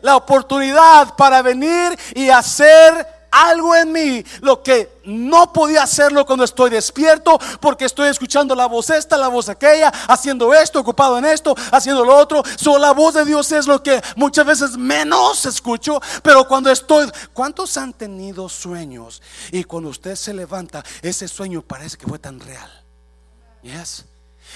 [0.02, 6.46] la oportunidad para venir y hacer algo en mí, lo que no podía hacerlo cuando
[6.46, 11.26] estoy despierto, porque estoy escuchando la voz esta, la voz aquella, haciendo esto, ocupado en
[11.26, 12.42] esto, haciendo lo otro.
[12.56, 17.12] So, la voz de Dios es lo que muchas veces menos escucho, pero cuando estoy,
[17.34, 19.22] ¿cuántos han tenido sueños?
[19.52, 22.72] Y cuando usted se levanta, ese sueño parece que fue tan real.
[23.62, 24.06] Yes.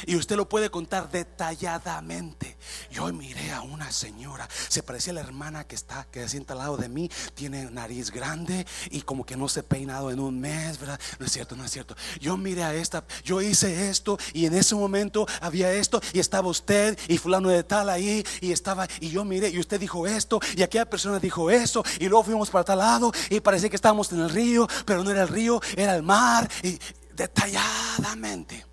[0.06, 2.58] Y usted lo puede contar detalladamente.
[2.92, 6.54] Yo miré a una señora, se parecía a la hermana que está, que se sienta
[6.54, 10.20] al lado de mí, tiene nariz grande y como que no se ha peinado en
[10.20, 11.00] un mes, ¿verdad?
[11.20, 11.96] No es cierto, no es cierto.
[12.20, 16.48] Yo miré a esta, yo hice esto y en ese momento había esto y estaba
[16.48, 20.40] usted y fulano de tal ahí y estaba y yo miré y usted dijo esto
[20.56, 24.12] y aquella persona dijo eso y luego fuimos para tal lado y parecía que estábamos
[24.12, 26.80] en el río, pero no era el río, era el mar y
[27.14, 28.66] detalladamente.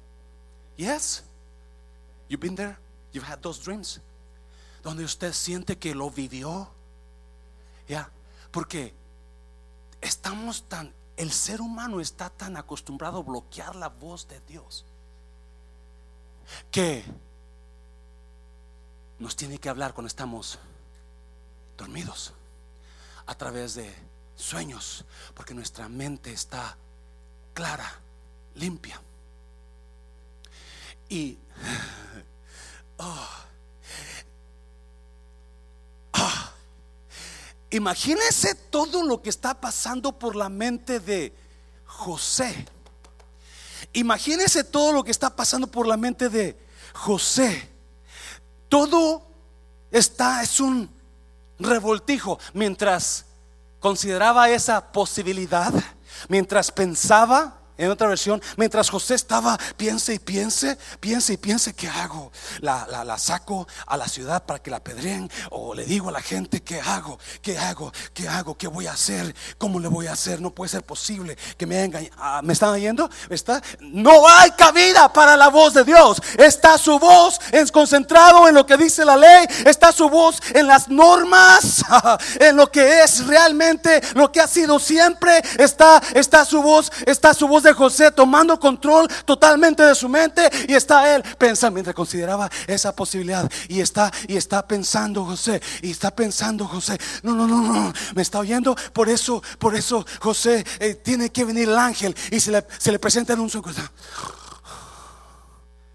[0.76, 1.22] Yes.
[2.28, 2.78] You've been there?
[3.12, 4.00] You've had those dreams.
[4.82, 6.68] Donde usted siente que lo vivió.
[7.88, 8.10] Ya.
[8.50, 8.94] Porque
[10.00, 14.84] estamos tan, el ser humano está tan acostumbrado a bloquear la voz de Dios.
[16.70, 17.04] Que
[19.18, 20.58] nos tiene que hablar cuando estamos
[21.76, 22.32] dormidos.
[23.26, 23.92] A través de
[24.36, 25.04] sueños.
[25.34, 26.76] Porque nuestra mente está
[27.54, 27.90] clara,
[28.54, 29.00] limpia.
[31.08, 31.38] Y
[32.96, 33.28] oh,
[37.70, 41.34] imagínense todo lo que está pasando por la mente de
[41.84, 42.66] José.
[43.92, 46.58] Imagínese todo lo que está pasando por la mente de
[46.92, 47.70] José.
[48.68, 49.26] Todo
[49.90, 50.90] está, es un
[51.58, 53.26] revoltijo mientras
[53.80, 55.72] consideraba esa posibilidad,
[56.28, 61.88] mientras pensaba en otra versión, mientras José estaba, piense y piense, piense y piense, ¿qué
[61.88, 62.32] hago?
[62.60, 66.20] La, la, saco a la ciudad para que la pedreen o le digo a la
[66.20, 67.18] gente, ¿qué hago?
[67.42, 67.92] ¿Qué hago?
[68.12, 68.56] ¿Qué hago?
[68.56, 69.34] ¿Qué voy a hacer?
[69.58, 70.40] ¿Cómo le voy a hacer?
[70.40, 73.08] No puede ser posible que me hayan ah, ¿Me están oyendo?
[73.30, 73.62] ¿Está?
[73.80, 76.20] No hay cabida para la voz de Dios.
[76.38, 79.46] Está su voz es concentrado en lo que dice la ley.
[79.64, 81.84] Está su voz en las normas,
[82.40, 85.42] en lo que es realmente lo que ha sido siempre.
[85.58, 90.74] Está, está su voz, está su voz José tomando control totalmente de su mente y
[90.74, 96.14] está él pensando mientras consideraba esa posibilidad y está y está pensando José y está
[96.14, 100.94] pensando José, no, no, no, no, me está oyendo, por eso, por eso José eh,
[100.94, 103.56] tiene que venir el ángel y se le, se le presenta en un sueño.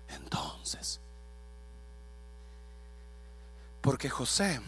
[0.10, 1.00] Entonces,
[3.82, 4.60] porque José,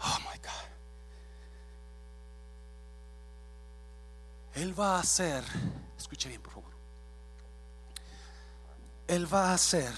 [0.00, 0.50] oh my God.
[4.60, 5.42] Él va a hacer,
[5.98, 6.70] escuche bien por favor,
[9.08, 9.90] Él va a hacer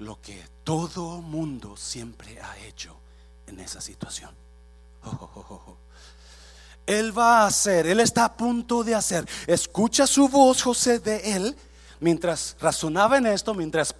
[0.00, 2.94] lo que todo mundo siempre ha hecho
[3.46, 4.32] en esa situación.
[6.84, 9.26] Él va a hacer, Él está a punto de hacer.
[9.46, 11.56] Escucha su voz, José, de Él,
[12.00, 13.94] mientras razonaba en esto, mientras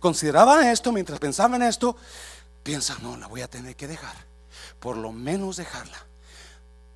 [0.00, 1.94] consideraba esto, mientras pensaba en esto,
[2.62, 4.16] piensa, no, la voy a tener que dejar.
[4.80, 6.06] Por lo menos dejarla.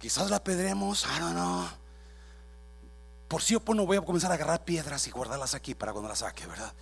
[0.01, 1.69] Quizás la pedremos, I don't know.
[3.29, 5.93] Por si o por no voy a comenzar a agarrar piedras y guardarlas aquí para
[5.93, 6.73] cuando las saque, ¿verdad?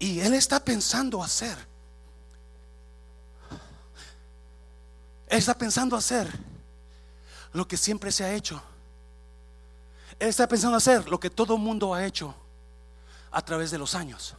[0.00, 1.56] Y él está pensando hacer.
[5.28, 6.28] Él está pensando hacer
[7.52, 8.60] lo que siempre se ha hecho.
[10.18, 12.34] Él está pensando hacer lo que todo mundo ha hecho
[13.30, 14.34] a través de los años.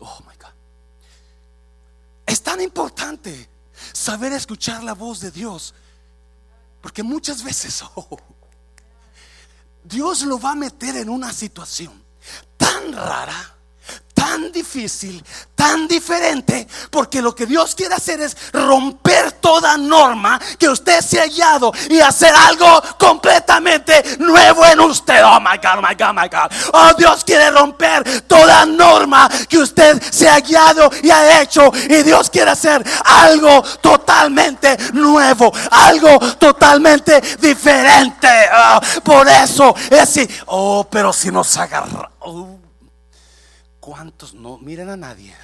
[0.00, 0.54] Oh my God.
[2.26, 3.48] Es tan importante
[3.92, 5.74] saber escuchar la voz de Dios.
[6.80, 8.18] Porque muchas veces oh,
[9.84, 12.02] Dios lo va a meter en una situación
[12.56, 13.56] tan rara
[14.22, 15.24] tan difícil,
[15.56, 21.18] tan diferente, porque lo que Dios quiere hacer es romper toda norma que usted se
[21.18, 25.24] ha hallado y hacer algo completamente nuevo en usted.
[25.24, 26.52] Oh my God, oh my God, oh my God.
[26.72, 31.72] Oh, Dios quiere romper toda norma que usted se ha hallado y ha hecho.
[31.74, 38.28] Y Dios quiere hacer algo totalmente nuevo, algo totalmente diferente.
[38.54, 40.28] Oh, por eso es así.
[40.46, 42.08] Oh, pero si nos agarra.
[42.20, 42.61] Oh.
[43.82, 45.34] ¿Cuántos no miren a nadie?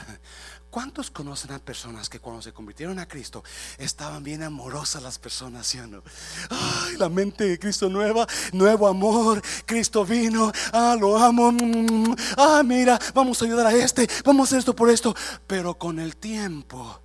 [0.71, 3.43] ¿Cuántos conocen a personas que cuando se convirtieron a Cristo
[3.79, 6.05] estaban bien amorosas las personas, ¿sí o no?
[6.49, 12.63] Ay, la mente de Cristo nueva, nuevo amor, Cristo vino, ah, lo amo, mm, ah,
[12.65, 15.17] mira, vamos a ayudar a este, vamos a hacer esto por esto,
[15.49, 17.01] pero con el tiempo,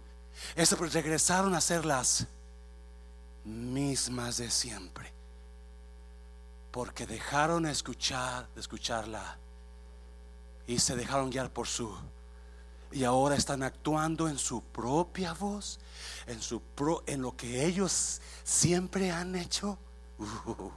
[0.54, 2.28] eso pues regresaron a ser las
[3.44, 5.12] mismas de siempre,
[6.70, 9.40] porque dejaron de escuchar, de escucharla
[10.68, 11.96] y se dejaron guiar por su
[12.94, 15.80] y ahora están actuando en su propia voz,
[16.28, 19.80] en su pro, en lo que ellos siempre han hecho.
[20.20, 20.70] Uh,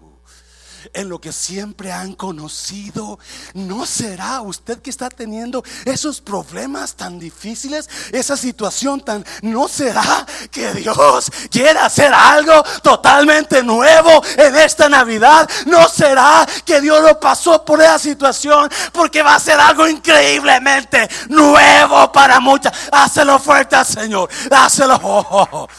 [0.94, 3.18] en lo que siempre han conocido.
[3.54, 9.24] ¿No será usted que está teniendo esos problemas tan difíciles, esa situación tan...
[9.42, 15.48] ¿No será que Dios quiere hacer algo totalmente nuevo en esta Navidad?
[15.66, 21.08] ¿No será que Dios lo pasó por esa situación porque va a ser algo increíblemente
[21.28, 22.72] nuevo para muchas?
[22.92, 24.28] Hácelo fuerte Señor.
[24.50, 24.96] Hácelo.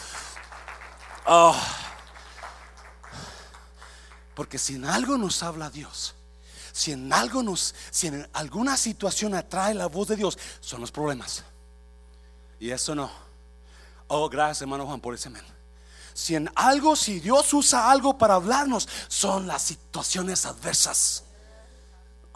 [1.30, 1.77] Oh, oh.
[4.38, 6.14] Porque si en algo nos habla Dios,
[6.70, 10.92] si en algo nos, si en alguna situación atrae la voz de Dios, son los
[10.92, 11.42] problemas.
[12.60, 13.10] Y eso no.
[14.06, 15.42] Oh, gracias hermano Juan por ese men.
[16.14, 21.24] Si en algo, si Dios usa algo para hablarnos, son las situaciones adversas.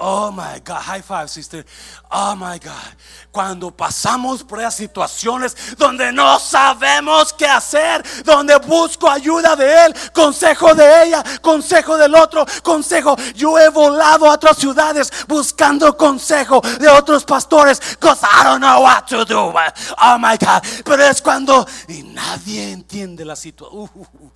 [0.04, 1.64] Oh my God, high five, sister.
[2.10, 2.96] Oh my God.
[3.30, 9.94] Cuando pasamos por esas situaciones donde no sabemos qué hacer, donde busco ayuda de Él,
[10.12, 13.14] consejo de ella, consejo del otro, consejo.
[13.36, 18.82] Yo he volado a otras ciudades buscando consejo de otros pastores, because I don't know
[18.82, 19.54] what to do.
[19.98, 20.64] Oh my God.
[20.84, 21.64] Pero es cuando
[22.06, 23.82] nadie entiende la situación.
[23.82, 24.32] Uh, uh, uh.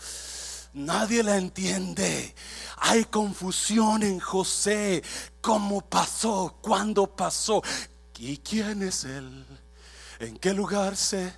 [0.76, 2.34] Nadie la entiende.
[2.78, 5.02] Hay confusión en José.
[5.40, 6.56] ¿Cómo pasó?
[6.60, 7.62] ¿Cuándo pasó?
[8.18, 9.44] ¿Y quién es él?
[10.20, 11.32] ¿En qué lugar se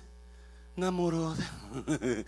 [0.75, 1.33] enamoró?
[1.35, 2.25] De...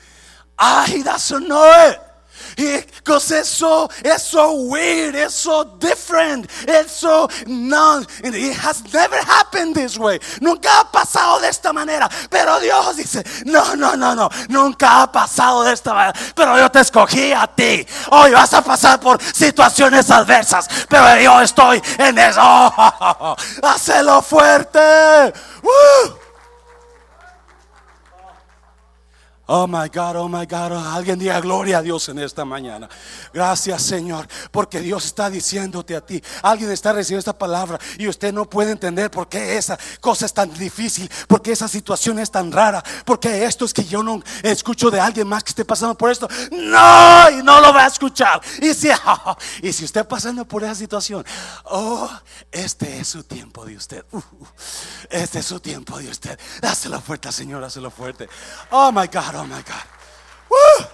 [0.58, 2.11] Know it.
[2.56, 9.16] Because it's so, it's so weird, it's so different, it's so non, it has never
[9.18, 10.20] happened this way.
[10.42, 12.10] Nunca ha pasado de esta manera.
[12.30, 16.14] Pero Dios dice, no, no, no, no, nunca ha pasado de esta manera.
[16.36, 17.86] Pero yo te escogí a ti.
[18.12, 22.42] Hoy vas a pasar por situaciones adversas, pero yo estoy en eso.
[23.64, 25.34] Hacelo fuerte.
[29.54, 30.72] Oh my God, oh my God.
[30.72, 32.88] Oh, alguien diga gloria a Dios en esta mañana.
[33.34, 36.24] Gracias, Señor, porque Dios está diciéndote a ti.
[36.42, 40.34] Alguien está recibiendo esta palabra y usted no puede entender por qué esa cosa es
[40.34, 44.24] tan difícil, por qué esa situación es tan rara, porque esto es que yo no
[44.42, 46.30] escucho de alguien más que esté pasando por esto.
[46.50, 48.40] No, y no lo va a escuchar.
[48.62, 48.88] Y si,
[49.62, 51.26] y si usted pasando por esa situación,
[51.66, 52.10] oh,
[52.50, 54.06] este es su tiempo de usted.
[54.14, 54.22] Uh,
[55.10, 56.40] este es su tiempo de usted.
[56.62, 58.30] Dáselo fuerte, Señor, dáselo fuerte.
[58.70, 59.41] Oh my God.
[59.42, 60.88] Oh my God.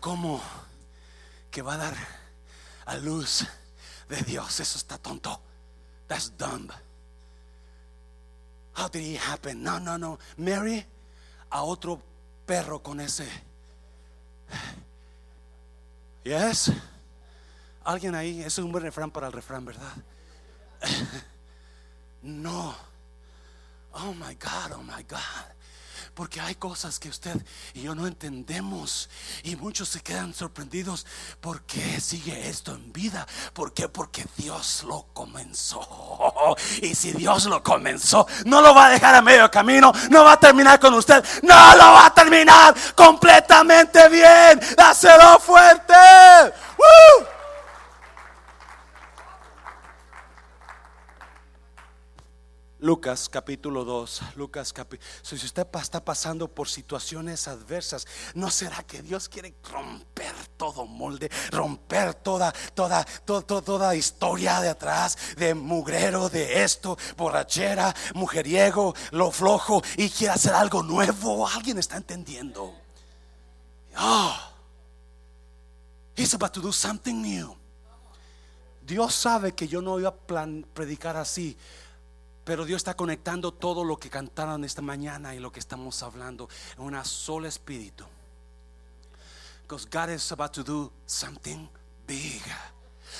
[0.00, 0.42] ¿Cómo
[1.52, 1.94] que va a dar
[2.84, 3.46] a luz
[4.08, 4.58] de Dios?
[4.58, 5.40] Eso está tonto.
[6.08, 6.68] That's dumb.
[8.74, 9.62] How did it happen?
[9.62, 10.18] No, no, no.
[10.36, 10.84] Mary
[11.50, 12.02] a otro
[12.44, 13.28] perro con ese.
[16.24, 16.72] Yes.
[17.84, 19.92] Alguien ahí, eso es un buen refrán para el refrán, ¿verdad?
[22.22, 22.74] No.
[23.92, 25.56] Oh my God, oh my God.
[26.16, 27.36] Porque hay cosas que usted
[27.74, 29.10] y yo no entendemos.
[29.42, 31.04] Y muchos se quedan sorprendidos.
[31.42, 33.26] ¿Por qué sigue esto en vida?
[33.52, 33.86] ¿Por qué?
[33.90, 36.56] Porque Dios lo comenzó.
[36.80, 39.92] Y si Dios lo comenzó, no lo va a dejar a medio camino.
[40.08, 41.22] No va a terminar con usted.
[41.42, 44.58] No lo va a terminar completamente bien.
[44.74, 45.92] Dáselo fuerte.
[52.86, 55.10] Lucas capítulo 2, Lucas capítulo...
[55.22, 61.28] Si usted está pasando por situaciones adversas, ¿no será que Dios quiere romper todo molde,
[61.50, 69.32] romper toda, toda, toda, toda historia de atrás, de mugrero, de esto, borrachera, mujeriego, lo
[69.32, 71.44] flojo, y quiere hacer algo nuevo?
[71.48, 72.72] ¿Alguien está entendiendo?
[73.98, 74.36] Oh,
[76.16, 77.56] he's about to do something new.
[78.80, 81.58] Dios sabe que yo no iba a plan, predicar así
[82.46, 86.48] pero Dios está conectando todo lo que cantaron esta mañana y lo que estamos hablando
[86.76, 88.06] en una sola espíritu.
[89.62, 91.68] Because God is about to do something
[92.06, 92.40] big.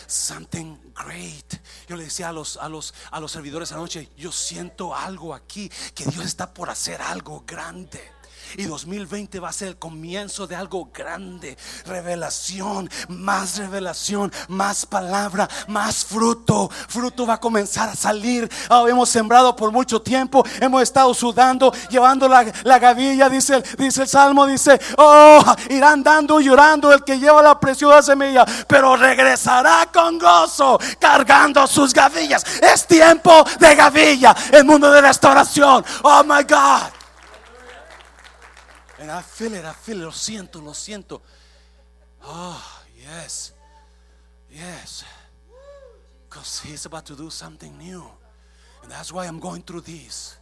[0.06, 1.60] Something great.
[1.88, 5.68] Yo le decía a los, a los, a los servidores anoche, yo siento algo aquí,
[5.92, 8.00] que Dios está por hacer algo grande.
[8.56, 11.56] Y 2020 va a ser el comienzo de algo grande.
[11.84, 16.70] Revelación, más revelación, más palabra, más fruto.
[16.88, 18.48] Fruto va a comenzar a salir.
[18.88, 20.44] Hemos sembrado por mucho tiempo.
[20.60, 23.28] Hemos estado sudando, llevando la, gavilla.
[23.28, 28.02] Dice, dice el Salmo, dice, oh, irán dando y llorando el que lleva la preciosa
[28.02, 28.44] semilla.
[28.66, 32.44] Pero regresará con gozo, cargando sus gavillas.
[32.62, 34.34] Es tiempo de gavilla.
[34.52, 35.84] El mundo de restauración.
[36.02, 36.95] Oh, my God.
[38.98, 40.04] And I feel it, I feel it.
[40.04, 41.20] Lo siento, lo siento.
[42.22, 43.52] Oh, yes.
[44.50, 45.04] Yes.
[46.28, 48.04] Because he's about to do something new.
[48.82, 50.38] And that's why I'm going through this.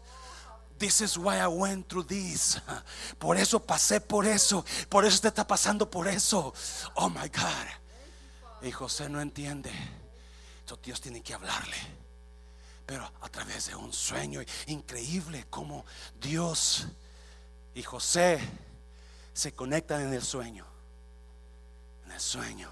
[0.78, 2.60] This is why I went through this.
[3.18, 4.64] Por eso pasé por eso.
[4.88, 6.52] Por eso usted está pasando por eso.
[6.96, 7.68] Oh my God.
[8.62, 9.70] Y José no entiende.
[10.60, 11.76] Entonces Dios tiene que hablarle.
[12.86, 15.84] Pero a través de un sueño increíble como
[16.20, 16.86] Dios
[17.74, 18.40] y José
[19.32, 20.64] se conectan en el sueño.
[22.06, 22.70] En el sueño.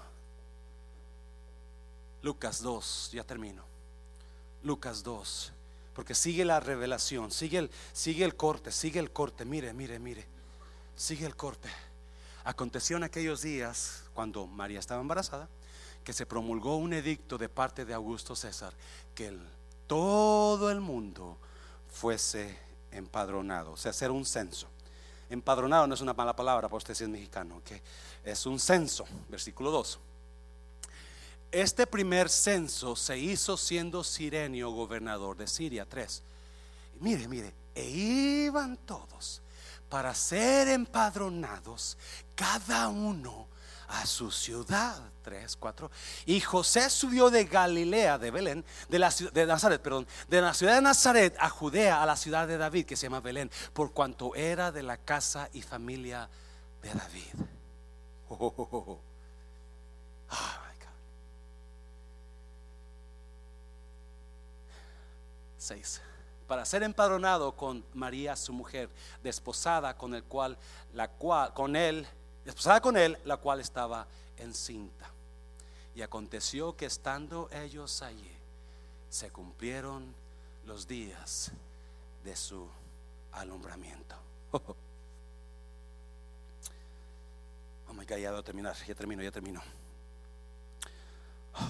[2.21, 3.63] Lucas 2, ya termino.
[4.63, 5.51] Lucas 2,
[5.93, 9.43] porque sigue la revelación, sigue el, sigue el corte, sigue el corte.
[9.43, 10.25] Mire, mire, mire.
[10.95, 11.69] Sigue el corte.
[12.45, 15.49] Aconteció en aquellos días, cuando María estaba embarazada,
[16.03, 18.73] que se promulgó un edicto de parte de Augusto César,
[19.15, 19.37] que
[19.87, 21.37] todo el mundo
[21.91, 22.57] fuese
[22.91, 24.67] empadronado, o sea, hacer un censo.
[25.33, 27.81] Empadronado no es una mala palabra para usted si es mexicano, que
[28.23, 29.99] es un censo, versículo 2.
[31.51, 36.23] Este primer censo se hizo siendo Sirenio gobernador de Siria 3.
[36.99, 39.41] Mire, mire, e iban todos
[39.89, 41.97] para ser empadronados,
[42.35, 43.47] cada uno
[43.93, 45.11] a su ciudad.
[45.23, 45.91] 3, 4.
[46.25, 50.75] Y José subió de Galilea, de Belén, de, la, de Nazaret, perdón, de la ciudad
[50.75, 54.35] de Nazaret a Judea, a la ciudad de David, que se llama Belén, por cuanto
[54.35, 56.27] era de la casa y familia
[56.81, 57.33] de David.
[58.29, 58.99] Oh, oh, oh, oh
[60.31, 60.87] my God.
[65.57, 66.01] 6
[66.47, 68.89] para ser empadronado con María su mujer,
[69.23, 70.57] desposada con el cual
[70.93, 72.05] la cual con él
[72.45, 75.09] desposada con él, la cual estaba encinta.
[75.95, 78.31] Y aconteció que estando ellos allí,
[79.09, 80.13] se cumplieron
[80.65, 81.51] los días
[82.23, 82.67] de su
[83.31, 84.15] alumbramiento.
[87.93, 89.61] Oh my God, ya voy terminar, ya termino, ya termino.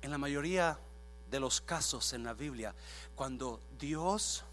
[0.00, 0.78] En la mayoría
[1.28, 2.72] de los casos en la Biblia,
[3.16, 4.44] cuando Dios,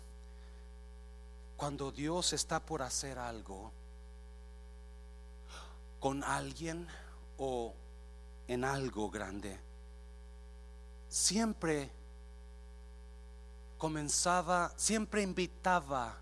[1.57, 3.71] cuando Dios está por hacer algo
[5.99, 6.87] con alguien
[7.37, 7.73] o
[8.47, 9.59] en algo grande,
[11.09, 11.89] siempre
[13.77, 16.17] comenzaba, siempre invitaba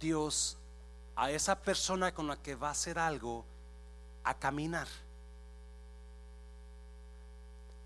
[0.00, 0.56] Dios
[1.14, 3.44] a esa persona con la que va a hacer algo
[4.24, 4.88] a caminar.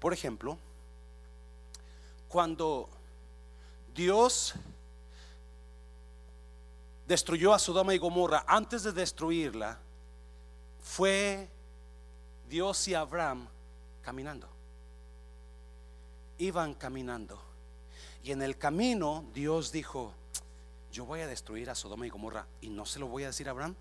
[0.00, 0.56] Por ejemplo,
[2.28, 2.88] cuando
[3.94, 4.54] Dios
[7.10, 9.80] destruyó a Sodoma y Gomorra, antes de destruirla,
[10.80, 11.48] fue
[12.48, 13.48] Dios y Abraham
[14.00, 14.48] caminando.
[16.38, 17.42] Iban caminando.
[18.22, 20.12] Y en el camino Dios dijo,
[20.92, 23.48] yo voy a destruir a Sodoma y Gomorra y no se lo voy a decir
[23.48, 23.74] a Abraham.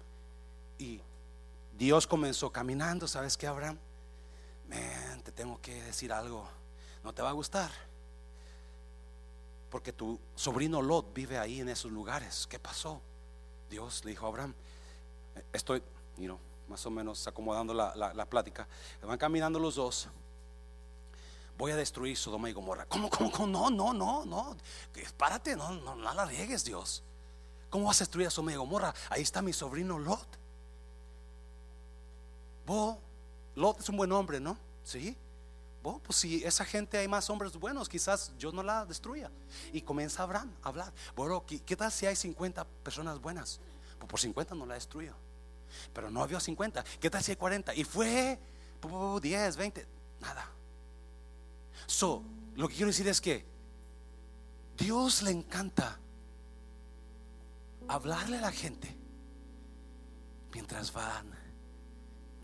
[0.79, 0.99] Y
[1.77, 3.77] Dios comenzó caminando, ¿sabes qué, Abraham?
[5.23, 6.49] te tengo que decir algo,
[7.03, 7.69] no te va a gustar.
[9.69, 12.47] Porque tu sobrino Lot vive ahí en esos lugares.
[12.49, 13.03] ¿Qué pasó?
[13.69, 14.53] Dios le dijo a Abraham,
[15.53, 15.83] estoy,
[16.67, 18.67] más o menos acomodando la, la, plática.
[19.01, 20.07] Van caminando los dos.
[21.57, 22.85] Voy a destruir Sodoma y Gomorra.
[22.85, 23.47] ¿Cómo, cómo, cómo?
[23.47, 24.55] No, no, no, no.
[25.17, 27.03] Párate, no, no, no la riegues, Dios.
[27.69, 28.93] ¿Cómo vas a destruir a Sodoma y Gomorra?
[29.09, 30.27] Ahí está mi sobrino Lot.
[32.65, 32.97] Vos,
[33.55, 34.57] Lot es un buen hombre, ¿no?
[34.83, 35.17] Sí.
[35.81, 39.31] Vos, pues si esa gente hay más hombres buenos, quizás yo no la destruya.
[39.71, 40.93] Y comienza Abraham a hablar.
[41.15, 43.61] Bueno, ¿qué, tal si hay 50 personas buenas?
[43.97, 45.15] Pues por 50 no la destruyo.
[45.93, 46.83] Pero no había 50.
[46.99, 47.73] ¿Qué tal si hay 40?
[47.75, 48.39] Y fue
[49.21, 49.87] 10, 20,
[50.19, 50.49] nada.
[51.85, 52.23] So,
[52.55, 53.45] lo que quiero decir es que
[54.77, 55.97] Dios le encanta
[57.87, 58.95] hablarle a la gente
[60.53, 61.31] mientras van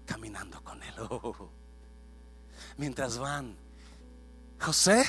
[0.06, 0.94] caminando con él.
[1.00, 1.64] Oh.
[2.78, 3.55] Mientras van.
[4.59, 5.03] José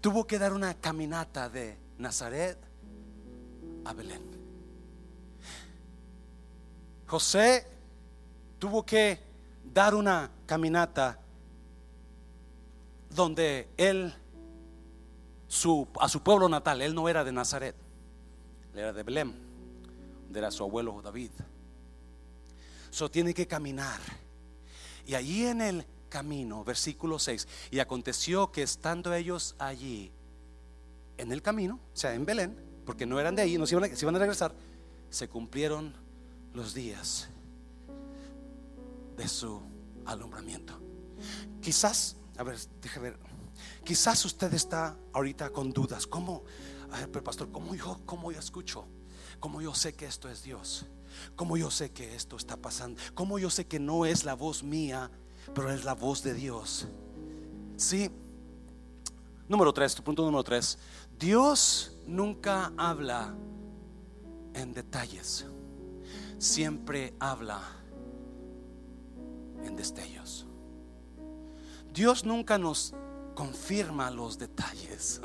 [0.00, 2.58] tuvo que dar una caminata de Nazaret
[3.84, 4.22] a Belén.
[7.06, 7.66] José
[8.58, 9.18] tuvo que
[9.72, 11.18] dar una caminata
[13.10, 14.14] donde él,
[16.00, 17.74] a su pueblo natal, él no era de Nazaret,
[18.72, 19.34] él era de Belén,
[20.24, 21.32] donde era su abuelo David.
[22.90, 24.00] So tiene que caminar.
[25.06, 30.12] Y allí en el camino, versículo 6, y aconteció que estando ellos allí,
[31.16, 32.54] en el camino, o sea, en Belén,
[32.84, 34.54] porque no eran de ahí, no se iban a, regresar,
[35.08, 35.94] se cumplieron
[36.52, 37.30] los días
[39.16, 39.62] de su
[40.04, 40.78] alumbramiento.
[41.62, 42.58] Quizás a ver,
[43.00, 43.18] ver.
[43.84, 46.06] Quizás usted está ahorita con dudas.
[46.06, 46.44] ¿Cómo?
[47.10, 48.86] Pero pastor, ¿cómo yo, cómo yo escucho?
[49.40, 50.86] ¿Cómo yo sé que esto es Dios?
[51.36, 53.00] ¿Cómo yo sé que esto está pasando?
[53.14, 55.10] ¿Cómo yo sé que no es la voz mía,
[55.54, 56.86] pero es la voz de Dios?
[57.76, 58.10] Sí.
[59.48, 60.78] Número tres, punto número tres.
[61.18, 63.34] Dios nunca habla
[64.54, 65.46] en detalles.
[66.38, 67.60] Siempre habla
[69.64, 70.46] en destellos.
[71.92, 72.94] Dios nunca nos
[73.34, 75.20] confirma los detalles.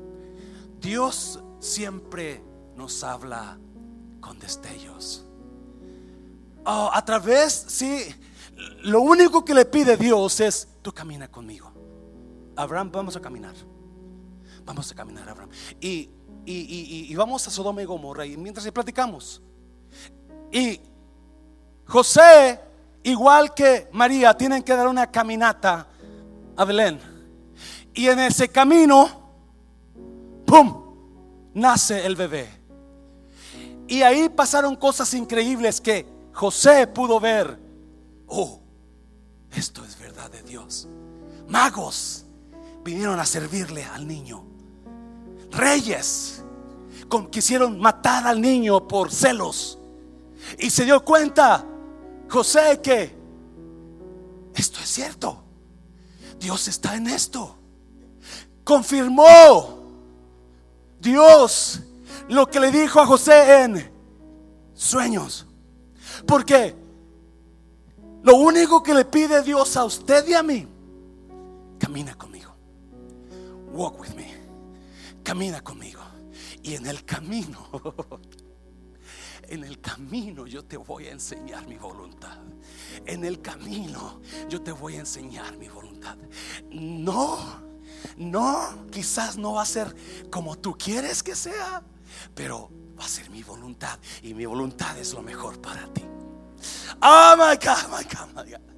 [0.80, 2.42] Dios siempre
[2.74, 3.58] nos habla
[4.20, 5.26] con destellos.
[6.64, 8.04] Oh, a través, sí,
[8.82, 11.72] lo único que le pide Dios es, tú camina conmigo.
[12.56, 13.54] Abraham, vamos a caminar.
[14.64, 15.50] Vamos a caminar, Abraham.
[15.80, 16.10] Y,
[16.46, 18.26] y, vamos a Sodoma y Gomorra.
[18.26, 19.42] Y mientras platicamos.
[20.52, 20.80] Y
[21.86, 22.60] José,
[23.02, 25.86] igual que María, tienen que dar una caminata
[26.56, 27.00] a Belén.
[27.94, 29.08] Y en ese camino,
[30.46, 30.84] ¡pum!
[31.54, 32.48] Nace el bebé.
[33.88, 37.69] Y ahí pasaron cosas increíbles que José pudo ver.
[38.30, 38.60] Oh,
[39.52, 40.86] esto es verdad de Dios.
[41.48, 42.24] Magos
[42.84, 44.44] vinieron a servirle al niño.
[45.50, 46.44] Reyes
[47.30, 49.78] quisieron matar al niño por celos.
[50.58, 51.66] Y se dio cuenta
[52.28, 53.16] José que
[54.54, 55.42] esto es cierto.
[56.38, 57.56] Dios está en esto.
[58.62, 59.80] Confirmó
[61.00, 61.80] Dios
[62.28, 63.90] lo que le dijo a José en
[64.72, 65.46] sueños.
[66.26, 66.76] Porque
[68.22, 70.66] lo único que le pide Dios a usted y a mí,
[71.78, 72.54] camina conmigo.
[73.72, 74.34] Walk with me.
[75.22, 76.02] Camina conmigo.
[76.62, 77.68] Y en el camino,
[79.48, 82.38] en el camino yo te voy a enseñar mi voluntad.
[83.06, 86.16] En el camino yo te voy a enseñar mi voluntad.
[86.70, 87.38] No,
[88.16, 89.94] no, quizás no va a ser
[90.30, 91.82] como tú quieres que sea,
[92.34, 93.98] pero va a ser mi voluntad.
[94.22, 96.04] Y mi voluntad es lo mejor para ti.
[97.02, 98.70] Oh my God, my God, my God.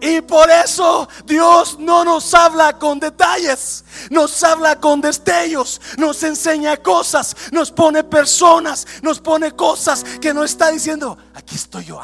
[0.00, 6.76] Y por eso Dios no nos habla con detalles, nos habla con destellos, nos enseña
[6.76, 12.00] cosas, nos pone personas, nos pone cosas que no está diciendo, aquí estoy yo,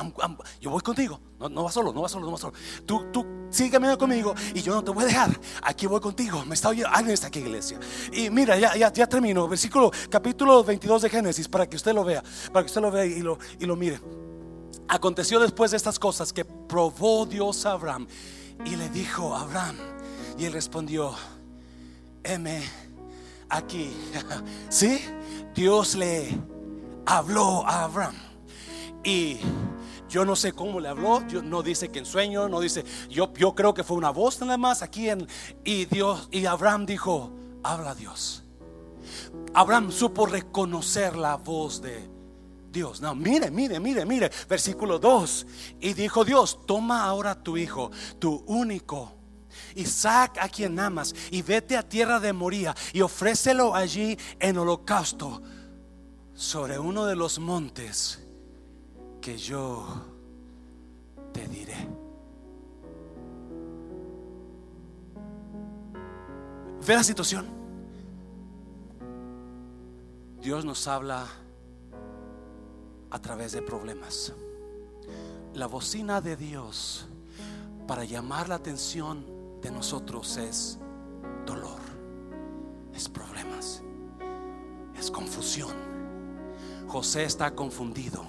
[0.61, 1.20] yo voy contigo.
[1.39, 2.55] No, no vas solo, no vas solo, no vas solo.
[2.87, 5.41] Tú, tú sigue caminando conmigo y yo no te voy a dejar.
[5.62, 6.45] Aquí voy contigo.
[6.47, 6.89] Me está oyendo.
[6.91, 7.78] Alguien está aquí, iglesia.
[8.12, 9.49] Y mira, ya, ya, ya termino.
[9.49, 12.22] Versículo, capítulo 22 de Génesis, para que usted lo vea,
[12.53, 14.01] para que usted lo vea y lo, y lo mire.
[14.89, 18.07] Aconteció después de estas cosas que probó Dios a Abraham
[18.64, 19.76] y le dijo Abraham,
[20.39, 21.14] y él respondió,
[22.22, 22.62] M
[23.49, 23.93] aquí.
[24.68, 25.01] ¿Sí?
[25.55, 26.28] Dios le
[27.07, 28.14] habló a Abraham.
[29.03, 29.39] Y
[30.09, 33.55] yo no sé cómo le habló, no dice que en sueño, no dice, yo, yo
[33.55, 35.26] creo que fue una voz nada más aquí en,
[35.64, 37.30] y Dios, y Abraham dijo,
[37.62, 38.43] habla Dios.
[39.53, 42.09] Abraham supo reconocer la voz de
[42.75, 43.01] Dios.
[43.01, 44.31] No, mire, mire, mire, mire.
[44.49, 45.47] Versículo 2.
[45.81, 49.12] Y dijo Dios, toma ahora tu hijo, tu único.
[49.77, 55.41] Isaac a quien amas y vete a tierra de Moría y ofrécelo allí en holocausto
[56.35, 58.20] sobre uno de los montes
[59.20, 59.87] que yo
[61.33, 61.89] te diré.
[66.87, 67.47] Ve la situación.
[70.41, 71.27] Dios nos habla
[73.15, 74.33] a través de problemas.
[75.55, 77.07] La bocina de Dios
[77.87, 79.25] para llamar la atención
[79.62, 80.81] de nosotros es
[81.47, 81.79] dolor,
[82.93, 83.83] es problemas,
[84.99, 85.77] es confusión.
[86.89, 88.25] José está confundido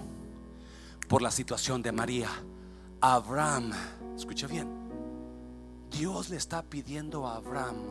[1.08, 2.30] por la situación de María.
[3.02, 3.72] Abraham,
[4.16, 4.70] escucha bien,
[5.90, 7.88] Dios le está pidiendo a Abraham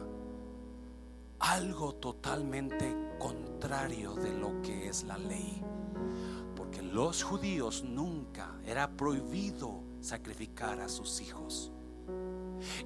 [1.40, 5.60] algo totalmente contrario de lo que es la ley
[6.94, 11.72] los judíos nunca era prohibido sacrificar a sus hijos.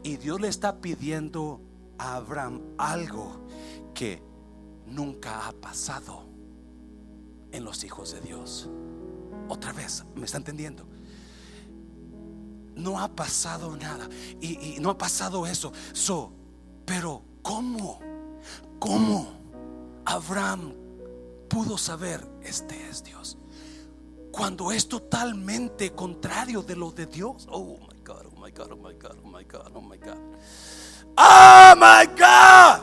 [0.03, 1.61] Y Dios le está pidiendo
[1.99, 3.47] a Abraham algo
[3.93, 4.23] que
[4.87, 6.25] nunca ha pasado
[7.53, 8.71] en los hijos de Dios.
[9.47, 10.87] Otra vez, ¿me está entendiendo?
[12.77, 14.09] No ha pasado nada.
[14.41, 15.71] Y, no ha pasado eso.
[15.93, 16.33] So,
[16.87, 18.01] pero ¿cómo?
[18.79, 19.29] ¿Cómo
[20.07, 20.73] Abraham
[21.51, 23.38] pudo saber este es Dios?
[24.39, 27.49] Cuando es totalmente contrario de lo de Dios.
[27.51, 30.17] Oh my God, oh my God, oh my God, oh my God, oh my God.
[31.17, 32.83] Oh my God.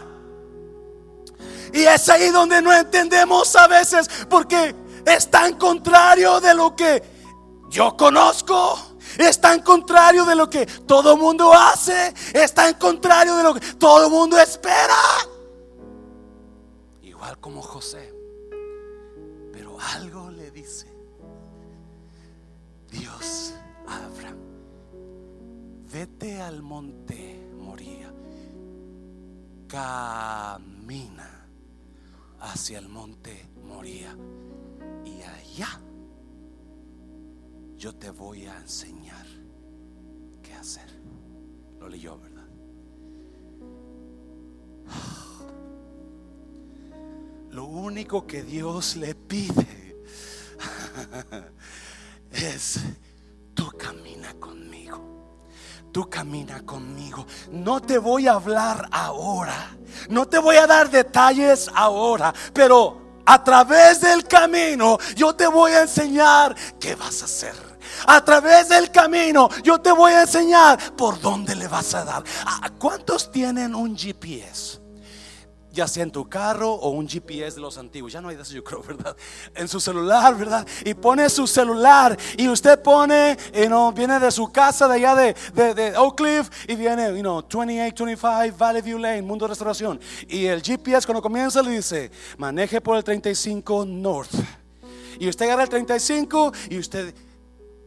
[1.73, 4.75] Y es ahí donde no entendemos a veces porque
[5.05, 7.01] es tan contrario de lo que
[7.69, 8.77] yo conozco.
[9.17, 12.13] Es tan contrario de lo que todo mundo hace.
[12.33, 14.97] Es tan contrario de lo que todo mundo espera.
[17.01, 18.13] Igual como José.
[19.53, 20.94] Pero algo le dice
[22.99, 23.53] Dios
[23.87, 24.37] Abraham,
[25.91, 28.13] vete al monte Moría,
[29.67, 31.47] camina
[32.39, 34.15] hacia el monte Moría
[35.03, 35.81] y allá
[37.77, 39.25] yo te voy a enseñar
[40.41, 40.89] qué hacer.
[41.79, 42.47] Lo leyó, ¿verdad?
[47.51, 49.97] Lo único que Dios le pide
[52.35, 52.79] es,
[53.53, 55.35] tú camina conmigo.
[55.91, 57.25] Tú camina conmigo.
[57.51, 59.75] No te voy a hablar ahora.
[60.09, 62.33] No te voy a dar detalles ahora.
[62.53, 67.55] Pero a través del camino yo te voy a enseñar qué vas a hacer.
[68.07, 72.23] A través del camino yo te voy a enseñar por dónde le vas a dar.
[72.77, 74.84] ¿Cuántos tienen un GPS?
[75.75, 78.13] Ya sea en tu carro o un GPS de los antiguos.
[78.13, 79.15] Ya no hay de eso, yo creo, ¿verdad?
[79.53, 80.65] En su celular, ¿verdad?
[80.83, 85.15] Y pone su celular y usted pone, you know, viene de su casa de allá
[85.15, 89.99] de, de, Oak Cliff y viene, you know, 2825 Valley View Lane, Mundo Restauración.
[90.27, 94.33] Y el GPS cuando comienza le dice, maneje por el 35 North.
[95.19, 97.13] Y usted agarra el 35 y usted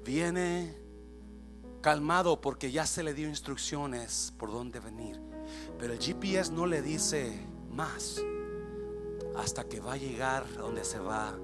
[0.05, 0.77] viene
[1.81, 5.21] calmado porque ya se le dio instrucciones por dónde venir.
[5.79, 7.39] Pero el GPS no le dice
[7.79, 8.21] más
[9.37, 11.39] hasta que va a llegar donde se va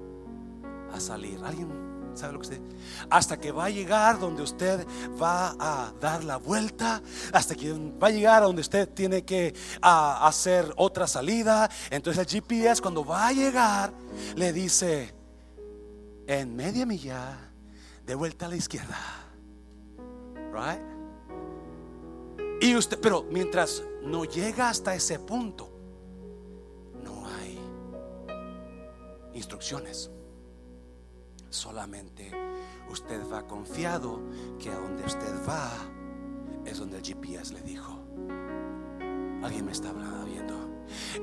[0.91, 1.39] a salir.
[1.43, 2.61] ¿Alguien ¿Sabe lo que usted?
[3.09, 4.87] Hasta que va a llegar donde usted
[5.21, 7.01] va a dar la vuelta,
[7.33, 11.69] hasta que va a llegar donde usted tiene que hacer otra salida.
[11.89, 13.91] Entonces el GPS cuando va a llegar
[14.35, 15.13] le dice
[16.25, 17.37] en media milla
[18.05, 18.97] de vuelta a la izquierda.
[20.53, 20.81] Right?
[22.61, 25.74] Y usted, pero mientras no llega hasta ese punto,
[29.35, 30.09] instrucciones.
[31.49, 32.31] Solamente
[32.89, 34.19] usted va confiado
[34.59, 35.69] que a donde usted va
[36.65, 37.99] es donde el GPS le dijo.
[39.43, 40.64] Alguien me está hablando viendo.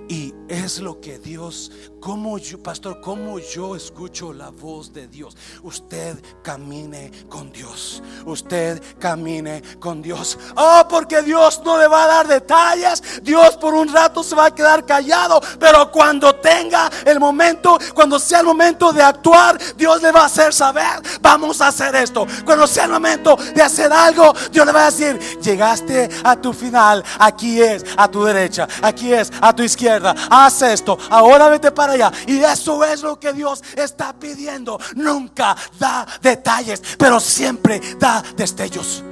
[0.08, 5.36] Y es lo que Dios, como yo, pastor, como yo escucho la voz de Dios.
[5.62, 8.02] Usted camine con Dios.
[8.26, 10.38] Usted camine con Dios.
[10.56, 13.22] Oh, porque Dios no le va a dar detalles.
[13.22, 15.40] Dios por un rato se va a quedar callado.
[15.58, 20.26] Pero cuando tenga el momento, cuando sea el momento de actuar, Dios le va a
[20.26, 22.26] hacer saber, vamos a hacer esto.
[22.44, 26.52] Cuando sea el momento de hacer algo, Dios le va a decir, llegaste a tu
[26.52, 27.04] final.
[27.18, 28.68] Aquí es a tu derecha.
[28.82, 32.12] Aquí es a tu izquierda, haz esto, ahora vete para allá.
[32.26, 34.78] Y eso es lo que Dios está pidiendo.
[34.96, 39.04] Nunca da detalles, pero siempre da destellos.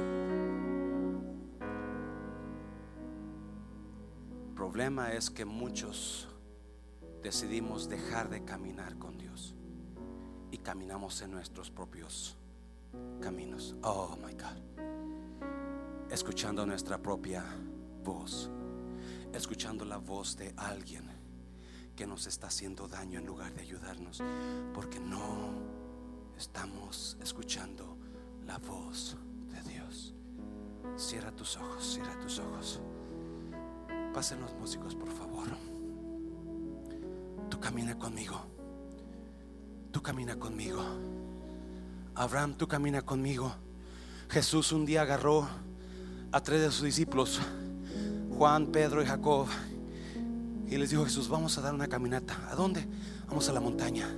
[4.47, 6.27] El problema es que muchos
[7.21, 9.53] decidimos dejar de caminar con Dios
[10.49, 12.37] y caminamos en nuestros propios
[13.21, 13.75] caminos.
[13.83, 14.57] Oh my God.
[16.09, 17.43] Escuchando nuestra propia
[18.03, 18.49] voz
[19.33, 21.03] escuchando la voz de alguien
[21.95, 24.23] que nos está haciendo daño en lugar de ayudarnos,
[24.73, 25.53] porque no
[26.37, 27.97] estamos escuchando
[28.45, 29.17] la voz
[29.51, 30.13] de Dios.
[30.97, 32.79] Cierra tus ojos, cierra tus ojos.
[34.13, 35.47] Pasen los músicos, por favor.
[37.49, 38.41] Tú camina conmigo.
[39.91, 40.83] Tú camina conmigo.
[42.15, 43.53] Abraham, tú camina conmigo.
[44.29, 45.47] Jesús un día agarró
[46.31, 47.39] a tres de sus discípulos
[48.41, 49.45] Juan, Pedro y Jacob.
[50.67, 52.49] Y les dijo Jesús, vamos a dar una caminata.
[52.49, 52.83] ¿A dónde?
[53.27, 54.09] Vamos a la montaña.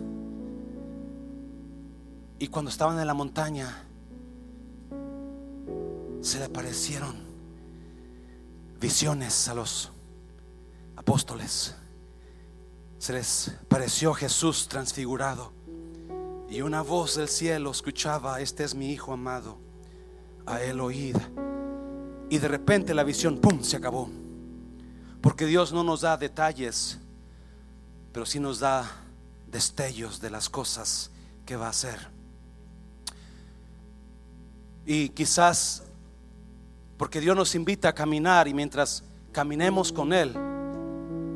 [2.39, 3.83] Y cuando estaban en la montaña,
[6.21, 7.17] se le aparecieron
[8.79, 9.91] visiones a los
[10.95, 11.75] apóstoles.
[12.99, 15.51] Se les pareció Jesús transfigurado.
[16.49, 19.57] Y una voz del cielo escuchaba, este es mi Hijo amado,
[20.45, 21.17] a él oíd.
[22.33, 24.09] Y de repente la visión, ¡pum!, se acabó.
[25.21, 26.97] Porque Dios no nos da detalles,
[28.11, 28.89] pero sí nos da
[29.51, 31.11] destellos de las cosas
[31.45, 32.07] que va a hacer.
[34.83, 35.83] Y quizás
[36.97, 40.33] porque Dios nos invita a caminar y mientras caminemos con Él,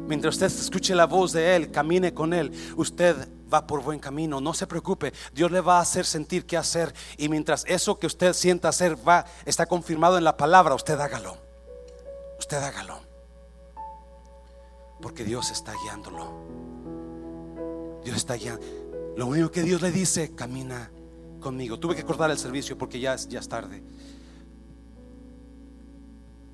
[0.08, 4.42] mientras usted escuche la voz de Él, camine con Él, usted va por buen camino.
[4.42, 6.94] No se preocupe, Dios le va a hacer sentir qué hacer.
[7.18, 11.38] Y mientras eso que usted sienta hacer va, está confirmado en la palabra, usted hágalo.
[12.40, 13.00] Usted hágalo.
[15.02, 16.32] Porque Dios está guiándolo.
[18.04, 18.66] Dios está guiando.
[19.16, 20.92] Lo único que Dios le dice, camina
[21.40, 21.80] conmigo.
[21.80, 23.84] Tuve que cortar el servicio porque ya es, ya es tarde.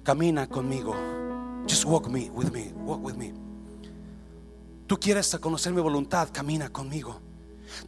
[0.04, 0.96] Camina conmigo.
[1.68, 2.74] Just walk me with me.
[2.74, 3.34] Walk with me.
[4.88, 7.20] Tú quieres conocer mi voluntad, camina conmigo.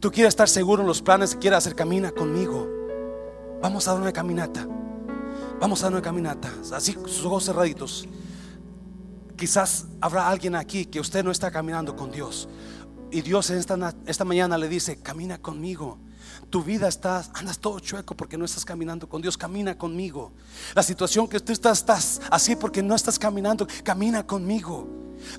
[0.00, 2.68] Tú quieres estar seguro en los planes que quieres hacer, camina conmigo.
[3.60, 4.66] Vamos a dar una caminata.
[5.60, 6.52] Vamos a dar una caminata.
[6.72, 8.08] Así sus ojos cerraditos.
[9.36, 12.48] Quizás habrá alguien aquí que usted no está caminando con Dios.
[13.10, 15.98] Y Dios esta, esta mañana le dice, camina conmigo.
[16.50, 20.32] Tu vida está, andas todo chueco porque no estás caminando con Dios, camina conmigo.
[20.74, 24.88] La situación que tú estás, estás así porque no estás caminando, camina conmigo.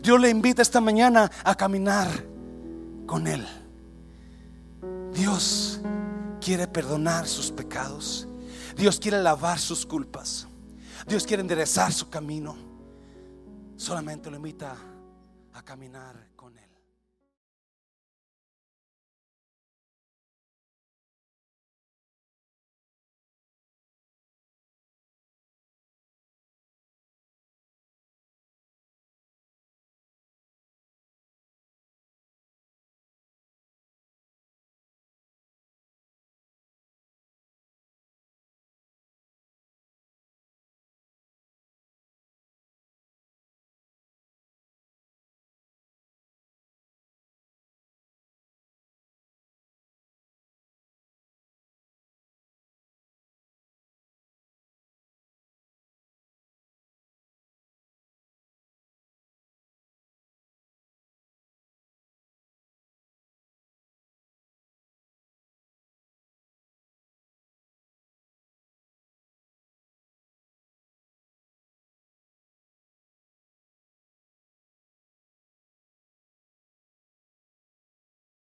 [0.01, 2.09] Dios le invita esta mañana a caminar
[3.05, 3.47] con Él.
[5.13, 5.79] Dios
[6.41, 8.27] quiere perdonar sus pecados.
[8.75, 10.47] Dios quiere lavar sus culpas.
[11.07, 12.55] Dios quiere enderezar su camino.
[13.75, 14.75] Solamente lo invita
[15.53, 16.26] a caminar.